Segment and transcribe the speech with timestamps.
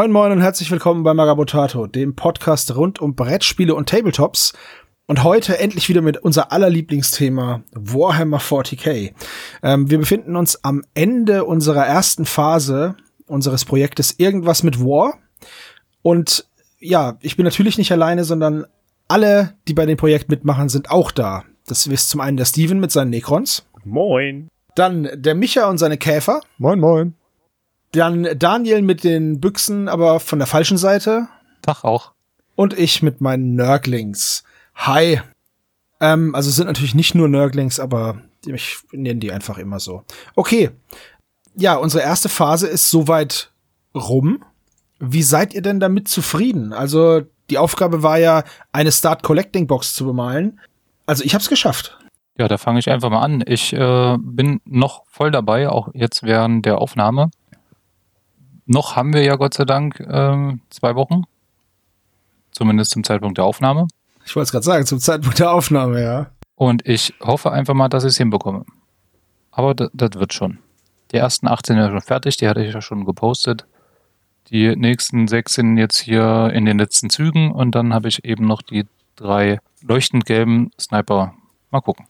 [0.00, 4.54] Moin moin und herzlich willkommen bei Magabotato, dem Podcast rund um Brettspiele und Tabletops.
[5.04, 9.12] Und heute endlich wieder mit unser aller Lieblingsthema Warhammer 40k.
[9.62, 15.18] Ähm, wir befinden uns am Ende unserer ersten Phase unseres Projektes Irgendwas mit War.
[16.00, 16.46] Und
[16.78, 18.64] ja, ich bin natürlich nicht alleine, sondern
[19.06, 21.44] alle, die bei dem Projekt mitmachen, sind auch da.
[21.66, 23.66] Das ist zum einen der Steven mit seinen Necrons.
[23.84, 24.48] Moin.
[24.74, 26.40] Dann der Micha und seine Käfer.
[26.56, 27.19] Moin, moin.
[27.92, 31.28] Dann Daniel mit den Büchsen, aber von der falschen Seite.
[31.62, 32.12] Tag auch.
[32.54, 34.44] Und ich mit meinen Nörglings.
[34.74, 35.20] Hi.
[36.00, 40.04] Ähm, also sind natürlich nicht nur Nörglings, aber ich nenne die einfach immer so.
[40.36, 40.70] Okay.
[41.56, 43.50] Ja, unsere erste Phase ist soweit
[43.94, 44.44] rum.
[45.00, 46.72] Wie seid ihr denn damit zufrieden?
[46.72, 50.60] Also die Aufgabe war ja, eine Start Collecting Box zu bemalen.
[51.06, 51.98] Also ich habe es geschafft.
[52.38, 53.42] Ja, da fange ich einfach mal an.
[53.44, 57.30] Ich äh, bin noch voll dabei, auch jetzt während der Aufnahme
[58.70, 61.24] noch haben wir ja Gott sei Dank äh, zwei Wochen.
[62.52, 63.88] Zumindest zum Zeitpunkt der Aufnahme.
[64.24, 66.30] Ich wollte es gerade sagen, zum Zeitpunkt der Aufnahme, ja.
[66.54, 68.64] Und ich hoffe einfach mal, dass ich es hinbekomme.
[69.50, 70.58] Aber das wird schon.
[71.10, 73.66] Die ersten 18 sind ja schon fertig, die hatte ich ja schon gepostet.
[74.50, 78.46] Die nächsten sechs sind jetzt hier in den letzten Zügen und dann habe ich eben
[78.46, 81.34] noch die drei leuchtend gelben Sniper.
[81.70, 82.06] Mal gucken.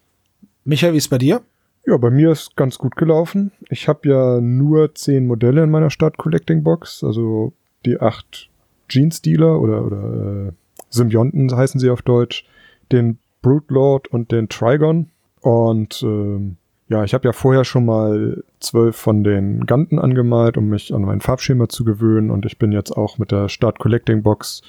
[0.64, 1.42] Michael, wie ist bei dir?
[1.86, 3.52] Ja, bei mir ist ganz gut gelaufen.
[3.68, 7.52] Ich habe ja nur zehn Modelle in meiner Start Collecting Box, also
[7.86, 8.50] die acht
[8.88, 10.52] Jeans Dealer oder, oder äh,
[10.90, 12.44] Symbionten heißen sie auf Deutsch,
[12.92, 15.10] den Brute Lord und den Trigon.
[15.40, 16.56] Und ähm,
[16.88, 21.02] ja, ich habe ja vorher schon mal zwölf von den Ganten angemalt, um mich an
[21.02, 22.30] mein Farbschema zu gewöhnen.
[22.30, 24.62] Und ich bin jetzt auch mit der Start Collecting Box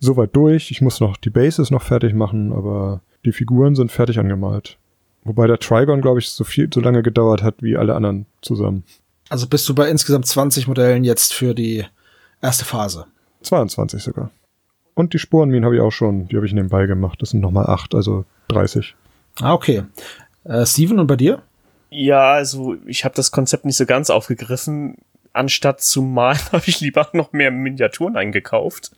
[0.00, 0.70] soweit durch.
[0.70, 4.78] Ich muss noch die Bases noch fertig machen, aber die Figuren sind fertig angemalt.
[5.24, 8.84] Wobei der Trigon, glaube ich, so viel, so lange gedauert hat wie alle anderen zusammen.
[9.30, 11.84] Also bist du bei insgesamt 20 Modellen jetzt für die
[12.42, 13.06] erste Phase?
[13.42, 14.30] 22 sogar.
[14.94, 17.20] Und die Sporenminen habe ich auch schon, die habe ich nebenbei gemacht.
[17.20, 18.94] Das sind nochmal acht, also 30.
[19.40, 19.84] Ah, okay.
[20.44, 21.42] Äh, Steven, und bei dir?
[21.90, 24.98] Ja, also ich habe das Konzept nicht so ganz aufgegriffen.
[25.32, 28.92] Anstatt zu malen, habe ich lieber noch mehr Miniaturen eingekauft.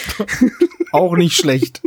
[0.92, 1.82] auch nicht schlecht.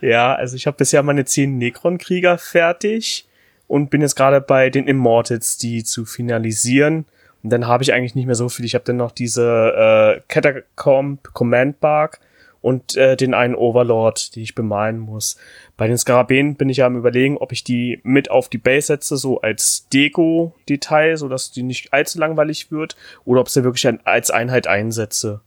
[0.00, 3.26] Ja, also ich habe bisher meine zehn Necron-Krieger fertig
[3.68, 7.06] und bin jetzt gerade bei den Immortals, die zu finalisieren.
[7.42, 8.64] Und dann habe ich eigentlich nicht mehr so viel.
[8.64, 12.20] Ich habe dann noch diese äh, Catacomb Command Bark
[12.64, 15.36] und äh, den einen Overlord, die ich bemalen muss.
[15.76, 18.86] Bei den Skarabäen bin ich ja am überlegen, ob ich die mit auf die Base
[18.86, 23.86] setze, so als Deko-Detail, so dass die nicht allzu langweilig wird, oder ob sie wirklich
[24.04, 25.42] als Einheit einsetze.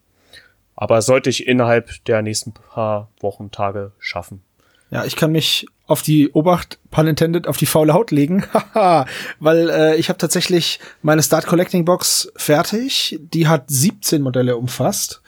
[0.77, 4.43] Aber sollte ich innerhalb der nächsten paar Wochen, Tage schaffen.
[4.91, 8.45] Ja, ich kann mich auf die Obacht, pun intended, auf die faule Haut legen.
[8.53, 9.05] Haha,
[9.39, 13.19] weil äh, ich habe tatsächlich meine Start Collecting Box fertig.
[13.33, 15.21] Die hat 17 Modelle umfasst.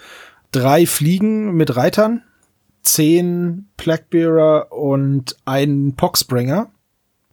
[0.52, 2.24] Drei Fliegen mit Reitern,
[2.84, 6.72] zehn Plaguebearer und einen Poxbringer.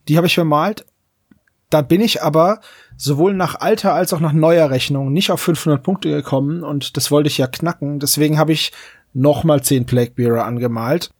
[0.08, 0.86] Die habe ich bemalt.
[1.68, 2.60] Da bin ich aber
[2.96, 7.10] sowohl nach alter als auch nach neuer Rechnung nicht auf 500 Punkte gekommen und das
[7.10, 8.00] wollte ich ja knacken.
[8.00, 8.72] Deswegen habe ich
[9.12, 11.10] noch mal 10 Plaguebearer angemalt.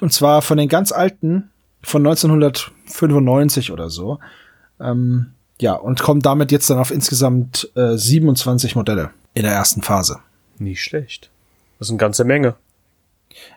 [0.00, 1.50] Und zwar von den ganz alten
[1.82, 4.18] von 1995 oder so.
[4.80, 9.82] Ähm, ja, und komme damit jetzt dann auf insgesamt äh, 27 Modelle in der ersten
[9.82, 10.18] Phase.
[10.58, 11.30] Nicht schlecht.
[11.78, 12.56] Das ist eine ganze Menge.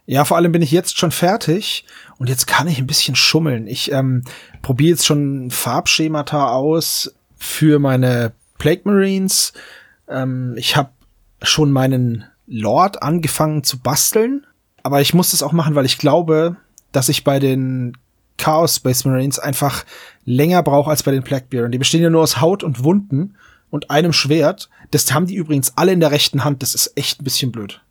[0.06, 1.86] Ja, vor allem bin ich jetzt schon fertig
[2.18, 3.68] und jetzt kann ich ein bisschen schummeln.
[3.68, 4.24] Ich ähm,
[4.62, 9.54] probiere jetzt schon Farbschemata aus für meine Plague Marines.
[10.08, 10.92] Ähm, ich habe
[11.42, 14.46] schon meinen Lord angefangen zu basteln,
[14.84, 16.58] aber ich muss das auch machen, weil ich glaube,
[16.92, 17.98] dass ich bei den
[18.38, 19.86] Chaos Space Marines einfach
[20.26, 21.74] länger brauche als bei den Blackbeard.
[21.74, 23.36] Die bestehen ja nur aus Haut und Wunden
[23.70, 24.70] und einem Schwert.
[24.92, 26.62] Das haben die übrigens alle in der rechten Hand.
[26.62, 27.82] Das ist echt ein bisschen blöd.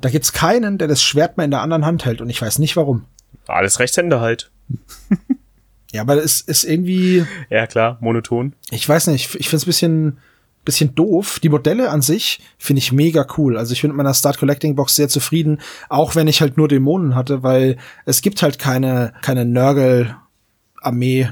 [0.00, 2.58] Da gibt's keinen, der das Schwert mehr in der anderen Hand hält und ich weiß
[2.58, 3.04] nicht warum.
[3.46, 4.50] Alles Rechtshänder halt.
[5.92, 7.24] Ja, aber es ist irgendwie.
[7.48, 8.52] Ja, klar, monoton.
[8.70, 10.18] Ich weiß nicht, ich finde es bisschen,
[10.64, 11.40] bisschen doof.
[11.42, 13.56] Die Modelle an sich finde ich mega cool.
[13.56, 16.68] Also ich bin mit meiner Start Collecting Box sehr zufrieden, auch wenn ich halt nur
[16.68, 21.30] Dämonen hatte, weil es gibt halt keine, keine Nörgel-Armee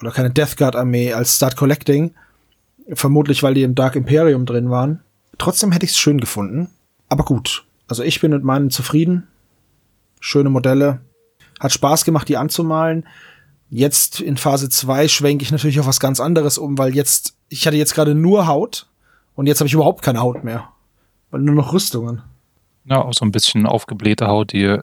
[0.00, 2.14] oder keine Death Guard-Armee als Start Collecting.
[2.92, 5.00] Vermutlich, weil die im Dark Imperium drin waren.
[5.38, 6.68] Trotzdem hätte ich es schön gefunden.
[7.08, 7.64] Aber gut.
[7.86, 9.26] Also ich bin mit meinen zufrieden.
[10.20, 11.00] Schöne Modelle.
[11.60, 13.06] Hat Spaß gemacht, die anzumalen.
[13.70, 17.66] Jetzt in Phase 2 schwenke ich natürlich auf was ganz anderes um, weil jetzt, ich
[17.66, 18.86] hatte jetzt gerade nur Haut
[19.34, 20.68] und jetzt habe ich überhaupt keine Haut mehr.
[21.30, 22.22] Weil nur noch Rüstungen.
[22.86, 24.78] Ja, auch so ein bisschen aufgeblähte Haut, die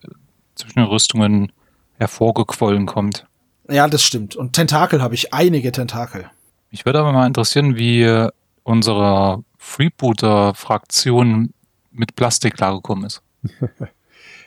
[0.53, 1.51] zwischen den Rüstungen
[1.97, 3.25] hervorgequollen kommt.
[3.69, 4.35] Ja, das stimmt.
[4.35, 6.29] Und Tentakel habe ich, einige Tentakel.
[6.69, 8.29] Mich würde aber mal interessieren, wie
[8.63, 11.53] unsere Freebooter-Fraktion
[11.91, 13.23] mit Plastik klargekommen ist.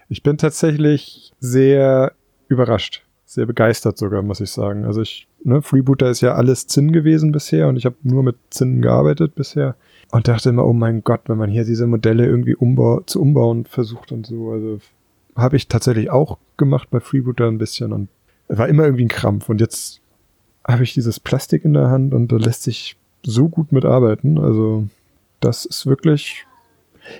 [0.08, 2.12] ich bin tatsächlich sehr
[2.48, 4.86] überrascht, sehr begeistert sogar, muss ich sagen.
[4.86, 8.36] Also ich, ne, Freebooter ist ja alles Zinn gewesen bisher und ich habe nur mit
[8.48, 9.76] Zinn gearbeitet bisher
[10.10, 13.66] und dachte immer, oh mein Gott, wenn man hier diese Modelle irgendwie umbau zu umbauen
[13.66, 14.50] versucht und so.
[14.50, 14.80] Also
[15.36, 18.08] habe ich tatsächlich auch gemacht bei Freebooter ein bisschen und
[18.48, 19.50] war immer irgendwie ein Krampf.
[19.50, 20.00] Und jetzt
[20.66, 24.38] habe ich dieses Plastik in der Hand und da lässt sich so gut mitarbeiten.
[24.38, 24.88] Also
[25.40, 26.46] das ist wirklich,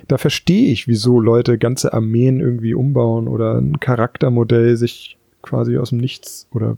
[0.09, 5.19] da verstehe ich, wieso Leute ganze Armeen irgendwie umbauen oder ein Charaktermodell sich
[5.49, 6.77] quasi aus dem Nichts oder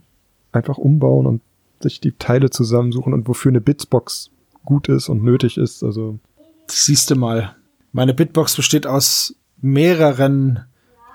[0.51, 1.41] einfach umbauen und
[1.81, 4.29] sich die Teile zusammensuchen und wofür eine Bitsbox
[4.63, 5.83] gut ist und nötig ist.
[5.83, 6.19] Also
[6.67, 7.55] siehst du mal.
[7.91, 10.65] Meine Bitbox besteht aus mehreren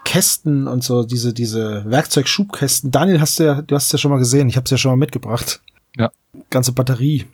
[0.05, 2.91] Kästen und so, diese, diese Werkzeugschubkästen.
[2.91, 4.77] Daniel, hast du ja, du hast es ja schon mal gesehen, ich habe es ja
[4.77, 5.63] schon mal mitgebracht.
[5.97, 6.11] Ja.
[6.51, 7.25] Ganze Batterie.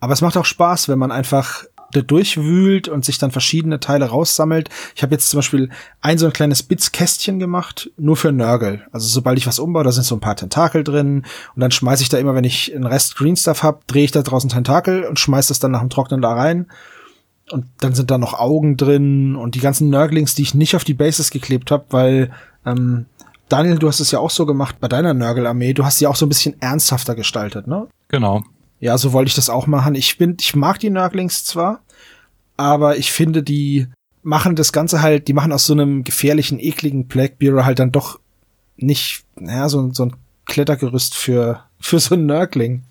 [0.00, 1.64] Aber es macht auch Spaß, wenn man einfach
[2.02, 4.70] durchwühlt und sich dann verschiedene Teile raussammelt.
[4.94, 5.70] Ich habe jetzt zum Beispiel
[6.00, 8.86] ein so ein kleines Bits-Kästchen gemacht, nur für Nörgel.
[8.92, 11.24] Also sobald ich was umbaue, da sind so ein paar Tentakel drin
[11.54, 14.12] und dann schmeiße ich da immer, wenn ich einen Rest Green Stuff habe, drehe ich
[14.12, 16.66] da draußen Tentakel und schmeiße das dann nach dem Trocknen da rein
[17.50, 20.84] und dann sind da noch Augen drin und die ganzen Nörglings, die ich nicht auf
[20.84, 22.30] die Bases geklebt habe, weil
[22.64, 23.06] ähm,
[23.48, 25.74] Daniel, du hast es ja auch so gemacht bei deiner Nörgelarmee.
[25.74, 27.86] Du hast sie auch so ein bisschen ernsthafter gestaltet, ne?
[28.08, 28.42] Genau.
[28.80, 29.94] Ja, so wollte ich das auch machen.
[29.94, 31.80] Ich bin, ich mag die Nörglings zwar,
[32.56, 33.88] aber ich finde, die
[34.22, 38.18] machen das Ganze halt, die machen aus so einem gefährlichen, ekligen Blackbearer halt dann doch
[38.76, 40.16] nicht, naja, so, so ein
[40.46, 42.82] Klettergerüst für, für so einen Nörgling.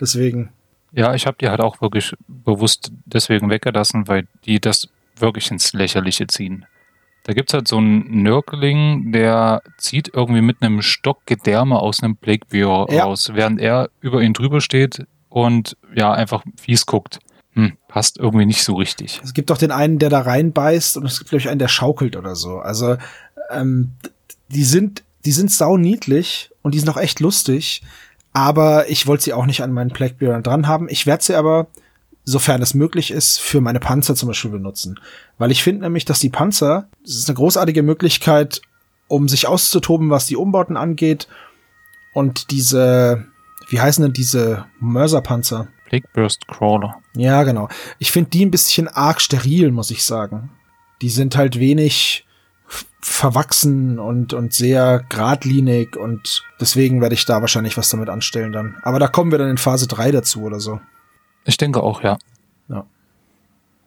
[0.00, 0.50] Deswegen.
[0.92, 5.72] Ja, ich habe die halt auch wirklich bewusst deswegen weggelassen, weil die das wirklich ins
[5.72, 6.66] Lächerliche ziehen.
[7.24, 12.16] Da gibt's halt so einen Nörgling, der zieht irgendwie mit einem Stock Gedärme aus einem
[12.16, 13.04] Blakebeer ja.
[13.04, 17.18] raus, während er über ihn drüber steht und ja, einfach fies guckt.
[17.94, 19.20] Passt irgendwie nicht so richtig.
[19.24, 21.68] Es gibt doch den einen, der da reinbeißt und es gibt, glaube ich, einen, der
[21.68, 22.58] schaukelt oder so.
[22.58, 22.96] Also,
[23.50, 23.92] ähm,
[24.48, 27.82] die sind, die sind sau niedlich und die sind auch echt lustig
[28.34, 30.88] aber ich wollte sie auch nicht an meinen Blackbeard dran haben.
[30.90, 31.68] Ich werde sie aber,
[32.24, 34.98] sofern es möglich ist, für meine Panzer zum Beispiel benutzen.
[35.38, 38.60] Weil ich finde nämlich, dass die Panzer, das ist eine großartige Möglichkeit,
[39.06, 41.28] um sich auszutoben, was die Umbauten angeht.
[42.12, 43.24] Und diese,
[43.68, 45.68] wie heißen denn diese Mörserpanzer?
[46.00, 46.96] Blackburst Crawler.
[47.16, 47.68] Ja, genau.
[47.98, 50.50] Ich finde die ein bisschen arg steril, muss ich sagen.
[51.02, 52.26] Die sind halt wenig
[53.00, 58.76] verwachsen und, und sehr geradlinig und deswegen werde ich da wahrscheinlich was damit anstellen dann.
[58.82, 60.80] Aber da kommen wir dann in Phase 3 dazu oder so.
[61.44, 62.16] Ich denke auch, ja.
[62.68, 62.86] Ja.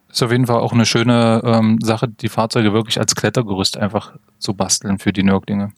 [0.08, 4.14] Ist auf jeden Fall auch eine schöne ähm, Sache, die Fahrzeuge wirklich als Klettergerüst einfach
[4.38, 5.72] zu basteln für die Nörglinge.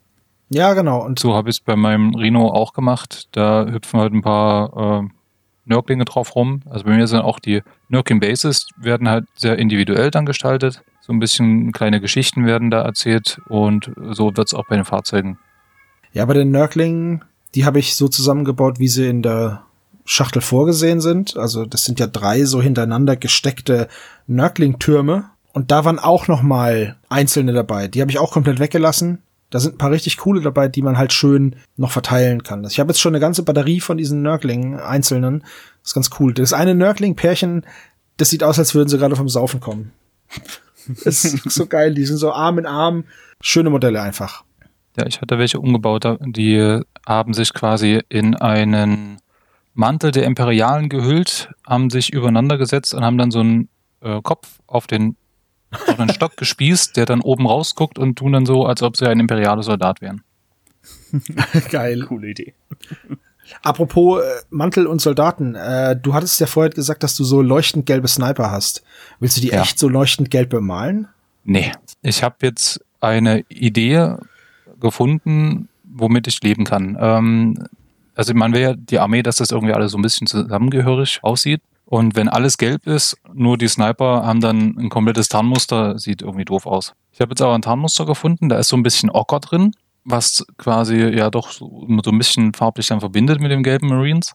[0.50, 1.02] Ja, genau.
[1.02, 3.28] Und so habe ich es bei meinem Rhino auch gemacht.
[3.32, 5.08] Da hüpfen halt ein paar äh,
[5.70, 6.60] Nörglinge drauf rum.
[6.68, 10.82] Also bei mir sind auch die Nörgling Bases werden halt sehr individuell dann gestaltet.
[11.00, 14.84] So ein bisschen kleine Geschichten werden da erzählt und so wird es auch bei den
[14.84, 15.38] Fahrzeugen.
[16.12, 17.24] Ja, bei den Nörglingen,
[17.54, 19.62] die habe ich so zusammengebaut, wie sie in der
[20.04, 21.36] Schachtel vorgesehen sind.
[21.36, 23.88] Also das sind ja drei so hintereinander gesteckte
[24.26, 25.30] Nörgling-Türme.
[25.52, 27.88] Und da waren auch noch mal einzelne dabei.
[27.88, 29.22] Die habe ich auch komplett weggelassen.
[29.50, 32.64] Da sind ein paar richtig coole dabei, die man halt schön noch verteilen kann.
[32.64, 35.40] Ich habe jetzt schon eine ganze Batterie von diesen Nörglingen einzelnen.
[35.82, 36.32] Das ist ganz cool.
[36.32, 37.66] Das eine Nörgling-Pärchen,
[38.16, 39.92] das sieht aus, als würden sie gerade vom Saufen kommen.
[41.04, 41.94] Das ist so geil.
[41.94, 43.04] Die sind so Arm in Arm.
[43.42, 44.44] Schöne Modelle einfach.
[44.96, 49.18] Ja, ich hatte welche umgebaut, die haben sich quasi in einen
[49.74, 53.68] Mantel der Imperialen gehüllt, haben sich übereinander gesetzt und haben dann so einen
[54.00, 55.16] äh, Kopf auf den,
[55.72, 59.08] auf den Stock gespießt, der dann oben rausguckt und tun dann so, als ob sie
[59.08, 60.22] ein imperialer Soldat wären.
[61.70, 62.04] Geil.
[62.06, 62.54] Coole Idee.
[63.62, 67.86] Apropos äh, Mantel und Soldaten, äh, du hattest ja vorher gesagt, dass du so leuchtend
[67.86, 68.82] gelbe Sniper hast.
[69.18, 69.62] Willst du die ja.
[69.62, 71.08] echt so leuchtend gelb bemalen?
[71.44, 71.72] Nee,
[72.02, 74.16] ich habe jetzt eine Idee
[74.78, 76.96] gefunden, womit ich leben kann.
[77.00, 77.66] Ähm,
[78.14, 81.62] also man will ja die Armee, dass das irgendwie alles so ein bisschen zusammengehörig aussieht.
[81.90, 86.46] Und wenn alles gelb ist, nur die Sniper haben dann ein komplettes Tarnmuster, sieht irgendwie
[86.46, 86.94] doof aus.
[87.12, 89.72] Ich habe jetzt aber ein Tarnmuster gefunden, da ist so ein bisschen Ocker drin
[90.04, 94.32] was quasi ja doch so, ein bisschen farblich dann verbindet mit dem gelben Marines.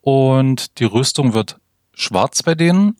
[0.00, 1.58] Und die Rüstung wird
[1.94, 2.96] schwarz bei denen.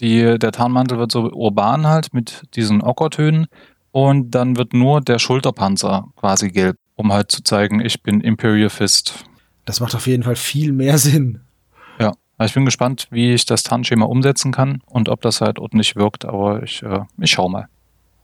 [0.00, 3.46] Die, der Tarnmantel wird so urban halt mit diesen Ockertönen.
[3.92, 8.70] Und dann wird nur der Schulterpanzer quasi gelb, um halt zu zeigen, ich bin Imperial
[8.70, 9.24] Fist.
[9.64, 11.40] Das macht auf jeden Fall viel mehr Sinn.
[12.40, 15.94] Ja, ich bin gespannt, wie ich das Tarnschema umsetzen kann und ob das halt ordentlich
[15.94, 17.68] wirkt, aber ich, äh, ich schau mal.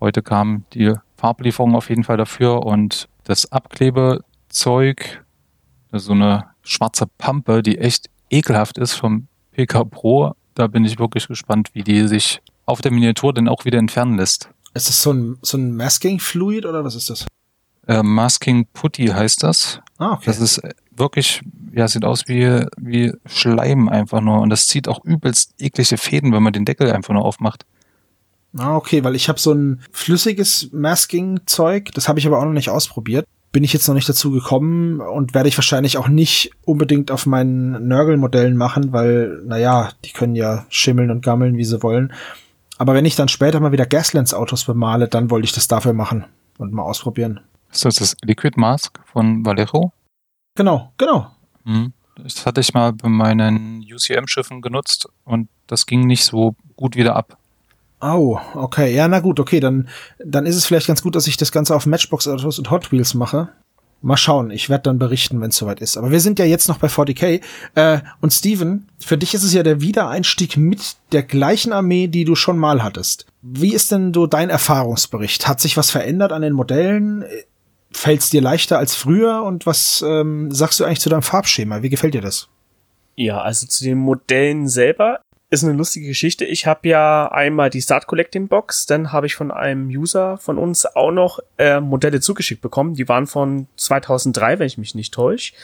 [0.01, 5.23] Heute kam die Farblieferung auf jeden Fall dafür und das Abklebezeug,
[5.93, 10.33] so eine schwarze Pampe, die echt ekelhaft ist vom PK Pro.
[10.55, 14.17] Da bin ich wirklich gespannt, wie die sich auf der Miniatur dann auch wieder entfernen
[14.17, 14.49] lässt.
[14.73, 17.27] Ist das so ein, so ein Masking-Fluid oder was ist das?
[17.87, 19.81] Äh, Masking Putty heißt das.
[19.99, 20.25] Ah, okay.
[20.25, 20.63] Das ist
[20.99, 24.41] wirklich, ja, sieht aus wie, wie Schleim einfach nur.
[24.41, 27.65] Und das zieht auch übelst eklige Fäden, wenn man den Deckel einfach nur aufmacht.
[28.59, 32.53] Ah, okay, weil ich habe so ein flüssiges Masking-Zeug, das habe ich aber auch noch
[32.53, 33.27] nicht ausprobiert.
[33.53, 37.27] Bin ich jetzt noch nicht dazu gekommen und werde ich wahrscheinlich auch nicht unbedingt auf
[37.27, 42.13] meinen Nörgel-Modellen machen, weil, naja, die können ja schimmeln und gammeln, wie sie wollen.
[42.79, 46.25] Aber wenn ich dann später mal wieder Gaslands-Autos bemale, dann wollte ich das dafür machen
[46.59, 47.41] und mal ausprobieren.
[47.73, 49.93] Ist das das Liquid Mask von Vallejo?
[50.57, 51.31] Genau, genau.
[51.65, 51.93] Mhm.
[52.23, 57.15] Das hatte ich mal bei meinen UCM-Schiffen genutzt und das ging nicht so gut wieder
[57.15, 57.39] ab.
[58.01, 58.95] Oh, okay.
[58.95, 59.61] Ja, na gut, okay.
[59.61, 62.93] Dann, dann ist es vielleicht ganz gut, dass ich das Ganze auf Matchbox-Autos und Hot
[62.93, 63.49] Wheels mache.
[64.03, 64.51] Mal schauen.
[64.51, 65.97] Ich werde dann berichten, wenn es soweit ist.
[65.97, 67.41] Aber wir sind ja jetzt noch bei 40k.
[67.75, 72.25] Äh, und Steven, für dich ist es ja der Wiedereinstieg mit der gleichen Armee, die
[72.25, 73.27] du schon mal hattest.
[73.41, 75.49] Wie ist denn so dein Erfahrungsbericht?
[75.49, 77.25] Hat sich was verändert an den Modellen?
[77.97, 79.43] Fällt es dir leichter als früher?
[79.43, 81.83] Und was ähm, sagst du eigentlich zu deinem Farbschema?
[81.83, 82.51] Wie gefällt dir das?
[83.15, 86.45] Ja, also zu den Modellen selber ist eine lustige Geschichte.
[86.45, 90.59] Ich habe ja einmal die Start Collecting Box, dann habe ich von einem User von
[90.59, 92.93] uns auch noch äh, Modelle zugeschickt bekommen.
[92.93, 95.55] Die waren von 2003, wenn ich mich nicht täusche.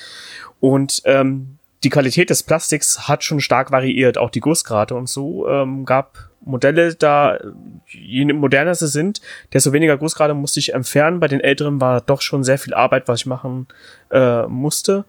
[0.58, 5.46] Und ähm, die Qualität des Plastiks hat schon stark variiert, auch die Gussgrade und so.
[5.48, 7.38] Ähm, gab Modelle da,
[7.88, 9.20] je moderner sie sind,
[9.52, 11.20] desto weniger Gussgrade musste ich entfernen.
[11.20, 13.68] Bei den älteren war doch schon sehr viel Arbeit, was ich machen
[14.10, 15.04] äh, musste.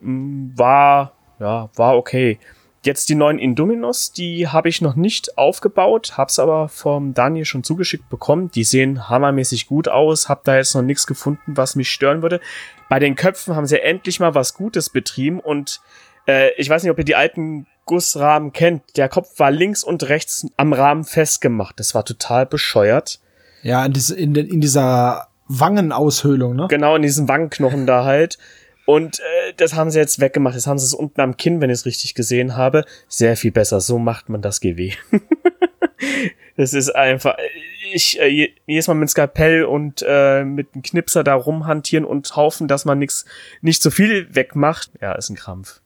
[0.00, 2.38] War, ja, war okay.
[2.84, 7.64] Jetzt die neuen Indominos, die habe ich noch nicht aufgebaut, hab's aber vom Daniel schon
[7.64, 8.52] zugeschickt bekommen.
[8.52, 12.40] Die sehen hammermäßig gut aus, hab da jetzt noch nichts gefunden, was mich stören würde.
[12.88, 15.80] Bei den Köpfen haben sie endlich mal was Gutes betrieben und
[16.28, 18.82] äh, ich weiß nicht, ob ihr die alten Gussrahmen kennt.
[18.96, 21.80] Der Kopf war links und rechts am Rahmen festgemacht.
[21.80, 23.18] Das war total bescheuert.
[23.62, 26.66] Ja, in, diese, in, in dieser Wangenaushöhlung, ne?
[26.68, 28.38] Genau, in diesen Wangenknochen da halt.
[28.84, 30.54] Und äh, das haben sie jetzt weggemacht.
[30.54, 32.84] Jetzt haben sie es unten am Kinn, wenn ich es richtig gesehen habe.
[33.08, 33.80] Sehr viel besser.
[33.80, 34.92] So macht man das GW.
[36.56, 37.36] das ist einfach.
[37.92, 42.68] Ich äh, jedes Mal mit Skalpell und äh, mit einem Knipser da rumhantieren und hoffen,
[42.68, 43.24] dass man nix,
[43.62, 44.90] nicht so viel wegmacht.
[45.00, 45.80] Ja, ist ein Krampf.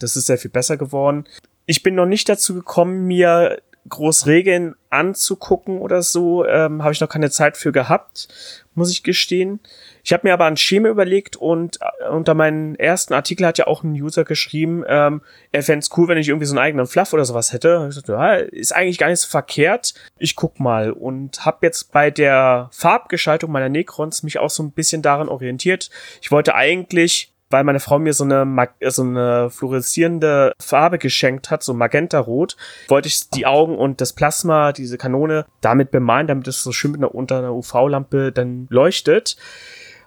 [0.00, 1.24] Das ist sehr viel besser geworden.
[1.66, 6.44] Ich bin noch nicht dazu gekommen, mir groß Regeln anzugucken oder so.
[6.44, 8.28] Ähm, Habe ich noch keine Zeit für gehabt,
[8.74, 9.60] muss ich gestehen.
[10.02, 13.66] Ich habe mir aber ein Schema überlegt und äh, unter meinen ersten Artikel hat ja
[13.66, 17.12] auch ein User geschrieben, ähm, er fände cool, wenn ich irgendwie so einen eigenen Fluff
[17.12, 17.86] oder sowas hätte.
[17.88, 19.94] Ich dachte, ja, ist eigentlich gar nicht so verkehrt.
[20.18, 24.72] Ich guck mal und habe jetzt bei der Farbgestaltung meiner Necrons mich auch so ein
[24.72, 25.90] bisschen daran orientiert.
[26.20, 31.62] Ich wollte eigentlich weil meine Frau mir so eine, so eine fluoreszierende Farbe geschenkt hat,
[31.62, 32.56] so Magenta-Rot,
[32.88, 36.94] wollte ich die Augen und das Plasma, diese Kanone, damit bemalen, damit es so schön
[36.94, 39.36] einer, unter einer UV-Lampe dann leuchtet.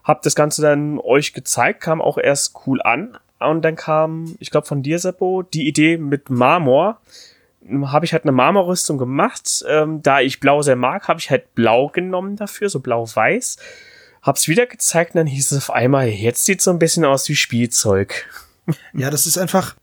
[0.03, 3.17] Hab das Ganze dann euch gezeigt, kam auch erst cool an.
[3.39, 6.99] Und dann kam, ich glaube, von dir, Seppo, die Idee mit Marmor.
[7.85, 9.65] Habe ich halt eine Marmorrüstung gemacht.
[9.67, 13.57] Ähm, da ich Blau sehr mag, habe ich halt Blau genommen dafür, so Blau-Weiß.
[14.23, 17.29] Hab's wieder gezeigt und dann hieß es auf einmal, jetzt sieht so ein bisschen aus
[17.29, 18.25] wie Spielzeug.
[18.93, 19.75] Ja, das ist einfach,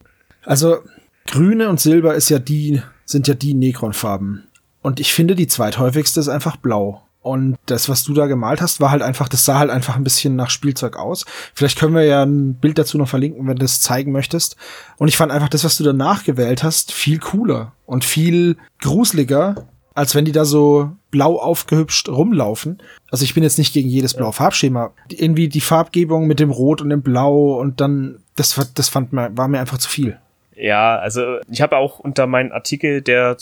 [0.43, 0.79] also
[1.27, 4.49] Grüne und Silber ist ja die, sind ja die Necron-Farben.
[4.83, 7.03] Und ich finde, die zweithäufigste ist einfach Blau.
[7.23, 10.05] Und das, was du da gemalt hast, war halt einfach, das sah halt einfach ein
[10.05, 11.27] bisschen nach Spielzeug aus.
[11.55, 14.57] Vielleicht können wir ja ein Bild dazu noch verlinken, wenn du es zeigen möchtest.
[14.97, 19.69] Und ich fand einfach das, was du danach gewählt hast, viel cooler und viel gruseliger,
[19.95, 22.83] als wenn die da so blau aufgehübscht rumlaufen.
[23.11, 24.93] Also ich bin jetzt nicht gegen jedes blaue Farbschema.
[25.11, 29.49] Irgendwie die Farbgebung mit dem Rot und dem Blau und dann, das, das fand war
[29.49, 30.19] mir einfach zu viel.
[30.55, 33.37] Ja, also ich habe auch unter meinen Artikel, der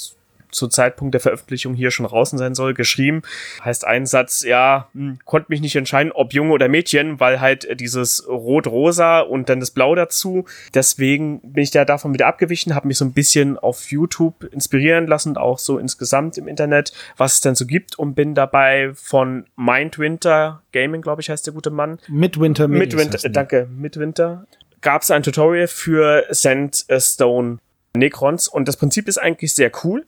[0.50, 3.22] zu Zeitpunkt der Veröffentlichung hier schon draußen sein soll, geschrieben.
[3.64, 7.80] Heißt ein Satz, ja, hm, konnte mich nicht entscheiden, ob Junge oder Mädchen, weil halt
[7.80, 10.44] dieses Rot-Rosa und dann das Blau dazu.
[10.74, 15.06] Deswegen bin ich da davon wieder abgewichen, habe mich so ein bisschen auf YouTube inspirieren
[15.06, 19.46] lassen, auch so insgesamt im Internet, was es denn so gibt und bin dabei von
[19.56, 21.98] Mindwinter Gaming, glaube ich, heißt der gute Mann.
[22.08, 22.68] Midwinter.
[22.68, 24.46] Midwinter, danke, Midwinter.
[24.80, 27.58] Gab es ein Tutorial für Sandstone
[27.96, 30.04] Necrons und das Prinzip ist eigentlich sehr cool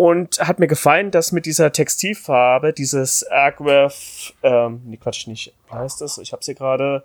[0.00, 5.74] und hat mir gefallen, dass mit dieser Textilfarbe dieses Agraf, ähm, nee, Quatsch, nicht, wie
[5.74, 6.16] heißt das?
[6.16, 7.04] Ich hab's hier gerade.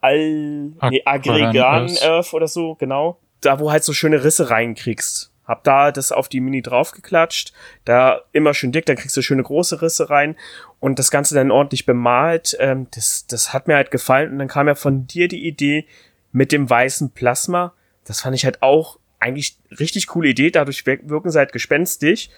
[0.00, 3.20] Al, nee, Aggregan Earth oder so, genau.
[3.40, 5.30] Da, wo halt so schöne Risse reinkriegst.
[5.46, 7.52] Hab da das auf die Mini draufgeklatscht,
[7.84, 10.34] da immer schön dick, dann kriegst du schöne große Risse rein
[10.80, 12.56] und das Ganze dann ordentlich bemalt.
[12.58, 15.86] Ähm, das, das hat mir halt gefallen und dann kam ja von dir die Idee
[16.32, 17.74] mit dem weißen Plasma.
[18.04, 22.30] Das fand ich halt auch eigentlich richtig coole Idee, dadurch wirken sie halt gespenstig.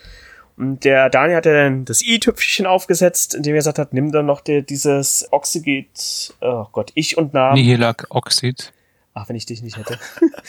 [0.57, 4.27] Und der Daniel hat ja dann das i-Tüpfchen aufgesetzt, indem er gesagt hat, nimm dann
[4.27, 7.55] noch der, dieses Oxygate, oh Gott, ich und Namen.
[7.55, 8.73] Nihilak Oxid.
[9.15, 9.99] Ach, wenn ich dich nicht hätte.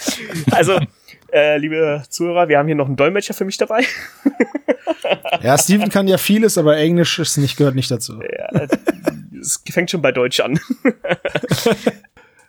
[0.51, 0.79] also,
[1.31, 3.83] äh, liebe Zuhörer, wir haben hier noch einen Dolmetscher für mich dabei.
[5.41, 8.19] ja, Steven kann ja vieles, aber Englisch ist nicht, gehört nicht dazu.
[8.21, 8.67] Ja,
[9.39, 10.59] es fängt schon bei Deutsch an.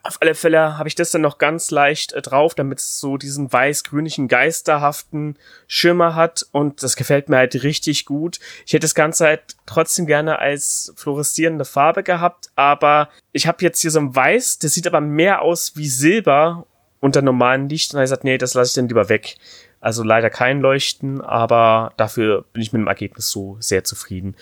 [0.07, 3.17] Auf alle Fälle habe ich das dann noch ganz leicht äh, drauf, damit es so
[3.17, 5.37] diesen weiß-grünlichen, geisterhaften
[5.67, 8.39] Schimmer hat und das gefällt mir halt richtig gut.
[8.67, 13.81] Ich hätte das Ganze halt trotzdem gerne als fluoreszierende Farbe gehabt, aber ich habe jetzt
[13.81, 16.67] hier so ein Weiß, das sieht aber mehr aus wie Silber
[17.01, 19.37] unter normalen Licht und er sagt, nee, das lasse ich dann lieber weg.
[19.81, 24.37] Also leider kein Leuchten, aber dafür bin ich mit dem Ergebnis so sehr zufrieden.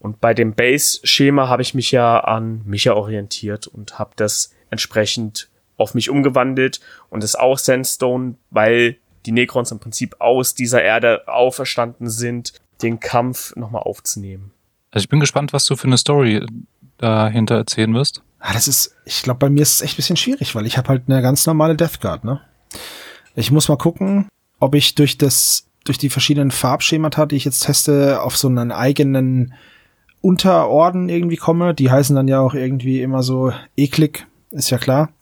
[0.00, 5.48] Und bei dem Base-Schema habe ich mich ja an Micha orientiert und habe das entsprechend
[5.76, 11.26] auf mich umgewandelt und ist auch Sandstone, weil die Necrons im Prinzip aus dieser Erde
[11.26, 12.52] auferstanden sind,
[12.82, 14.52] den Kampf nochmal aufzunehmen.
[14.90, 16.46] Also ich bin gespannt, was du für eine Story
[16.98, 18.22] dahinter erzählen wirst.
[18.38, 20.76] Ah, das ist, ich glaube, bei mir ist es echt ein bisschen schwierig, weil ich
[20.76, 22.40] habe halt eine ganz normale Death Guard, ne?
[23.34, 24.28] Ich muss mal gucken,
[24.60, 28.70] ob ich durch das, durch die verschiedenen Farbschemata, die ich jetzt teste, auf so einen
[28.70, 29.54] eigenen
[30.20, 31.74] Unterorden irgendwie komme.
[31.74, 35.12] Die heißen dann ja auch irgendwie immer so eklig ist ja klar.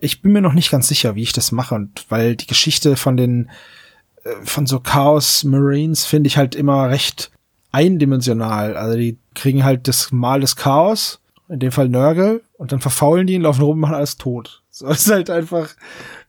[0.00, 2.96] Ich bin mir noch nicht ganz sicher, wie ich das mache, und weil die Geschichte
[2.96, 3.50] von den
[4.24, 7.30] äh, von so Chaos Marines finde ich halt immer recht
[7.70, 8.76] eindimensional.
[8.76, 13.26] Also die kriegen halt das Mal des Chaos, in dem Fall Nörgel, und dann verfaulen
[13.26, 14.60] die und laufen rum und machen alles tot.
[14.74, 15.68] So ist halt einfach,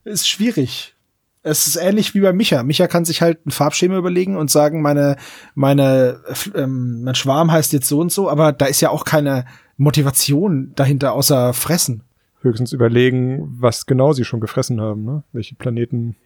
[0.04, 0.94] ist schwierig.
[1.42, 2.62] Es ist ähnlich wie bei Micha.
[2.62, 5.16] Micha kann sich halt ein Farbschema überlegen und sagen, meine,
[5.54, 6.20] meine,
[6.54, 9.46] ähm, mein Schwarm heißt jetzt so und so, aber da ist ja auch keine
[9.78, 12.04] Motivation dahinter, außer fressen
[12.44, 15.24] höchstens überlegen, was genau sie schon gefressen haben, ne?
[15.32, 16.16] Welche Planeten.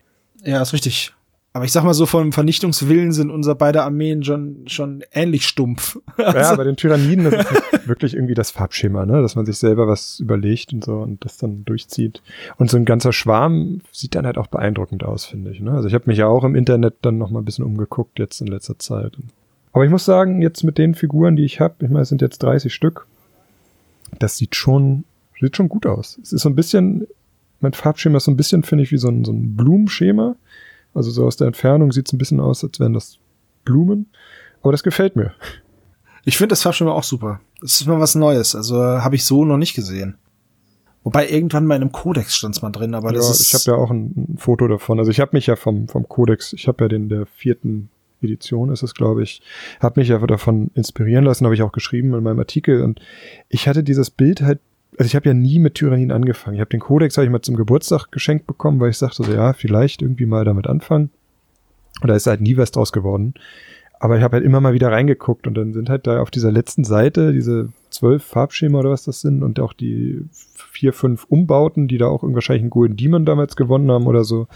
[0.44, 1.14] Ja, ist richtig.
[1.54, 5.98] Aber ich sag mal so, vom Vernichtungswillen sind unser beide Armeen schon, schon ähnlich stumpf.
[6.16, 9.22] Also ja, bei den Tyranniden, das ist halt wirklich irgendwie das Farbschema, ne?
[9.22, 12.22] Dass man sich selber was überlegt und so und das dann durchzieht.
[12.58, 15.60] Und so ein ganzer Schwarm sieht dann halt auch beeindruckend aus, finde ich.
[15.60, 15.72] Ne?
[15.72, 18.40] Also ich habe mich ja auch im Internet dann noch mal ein bisschen umgeguckt jetzt
[18.40, 19.16] in letzter Zeit.
[19.72, 22.20] Aber ich muss sagen, jetzt mit den Figuren, die ich habe, ich meine, es sind
[22.20, 23.06] jetzt 30 Stück,
[24.18, 25.04] das sieht schon
[25.40, 26.18] Sieht schon gut aus.
[26.22, 27.06] Es ist so ein bisschen,
[27.60, 30.36] mein Farbschema ist so ein bisschen, finde ich, wie so ein, so ein Blumenschema.
[30.94, 33.18] Also so aus der Entfernung sieht es ein bisschen aus, als wären das
[33.64, 34.06] Blumen.
[34.62, 35.32] Aber das gefällt mir.
[36.24, 37.40] Ich finde das Farbschema auch super.
[37.60, 38.54] Das ist mal was Neues.
[38.54, 40.16] Also habe ich so noch nicht gesehen.
[41.04, 43.40] Wobei irgendwann mal in einem Kodex stand es mal drin, aber das ja, ist.
[43.40, 44.98] Ich habe ja auch ein, ein, Foto davon.
[44.98, 47.88] Also ich habe mich ja vom, vom Kodex, ich habe ja den der vierten
[48.20, 49.40] Edition ist es, glaube ich,
[49.80, 52.82] habe mich ja davon inspirieren lassen, habe ich auch geschrieben in meinem Artikel.
[52.82, 53.00] Und
[53.48, 54.60] ich hatte dieses Bild halt
[54.96, 56.54] also ich habe ja nie mit Tyrannin angefangen.
[56.54, 59.32] Ich habe den Kodex hab ich mal zum Geburtstag geschenkt bekommen, weil ich sagte so,
[59.32, 61.10] ja, vielleicht irgendwie mal damit anfangen.
[62.00, 63.34] Und da ist halt nie was draus geworden.
[64.00, 66.52] Aber ich habe halt immer mal wieder reingeguckt und dann sind halt da auf dieser
[66.52, 70.24] letzten Seite diese zwölf Farbschema oder was das sind und auch die
[70.54, 74.46] vier, fünf Umbauten, die da auch wahrscheinlich einen Golden Demon damals gewonnen haben oder so.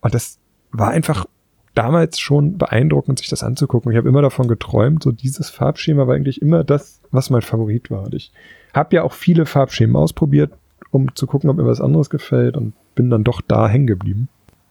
[0.00, 0.38] Und das
[0.72, 1.26] war einfach
[1.74, 3.92] damals schon beeindruckend, sich das anzugucken.
[3.92, 7.90] Ich habe immer davon geträumt, so dieses Farbschema war eigentlich immer das, was mein Favorit
[7.90, 8.04] war.
[8.04, 8.32] Und ich
[8.78, 10.52] hab ja auch viele Farbschemen ausprobiert,
[10.90, 14.28] um zu gucken, ob mir was anderes gefällt und bin dann doch da hängen geblieben.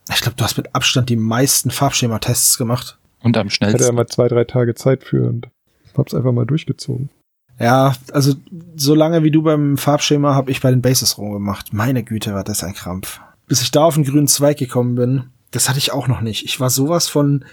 [0.10, 2.98] Ich glaube, du hast mit Abstand die meisten Farbschema-Tests gemacht.
[3.22, 3.78] Und am schnellsten.
[3.78, 5.50] Ich hatte ja mal zwei, drei Tage Zeit für und
[5.98, 7.10] hab's einfach mal durchgezogen.
[7.60, 8.36] Ja, also
[8.76, 11.74] so lange wie du beim Farbschema habe ich bei den Bases rumgemacht.
[11.74, 13.20] Meine Güte, war das ein Krampf.
[13.48, 16.46] Bis ich da auf den grünen Zweig gekommen bin, das hatte ich auch noch nicht.
[16.46, 17.44] Ich war sowas von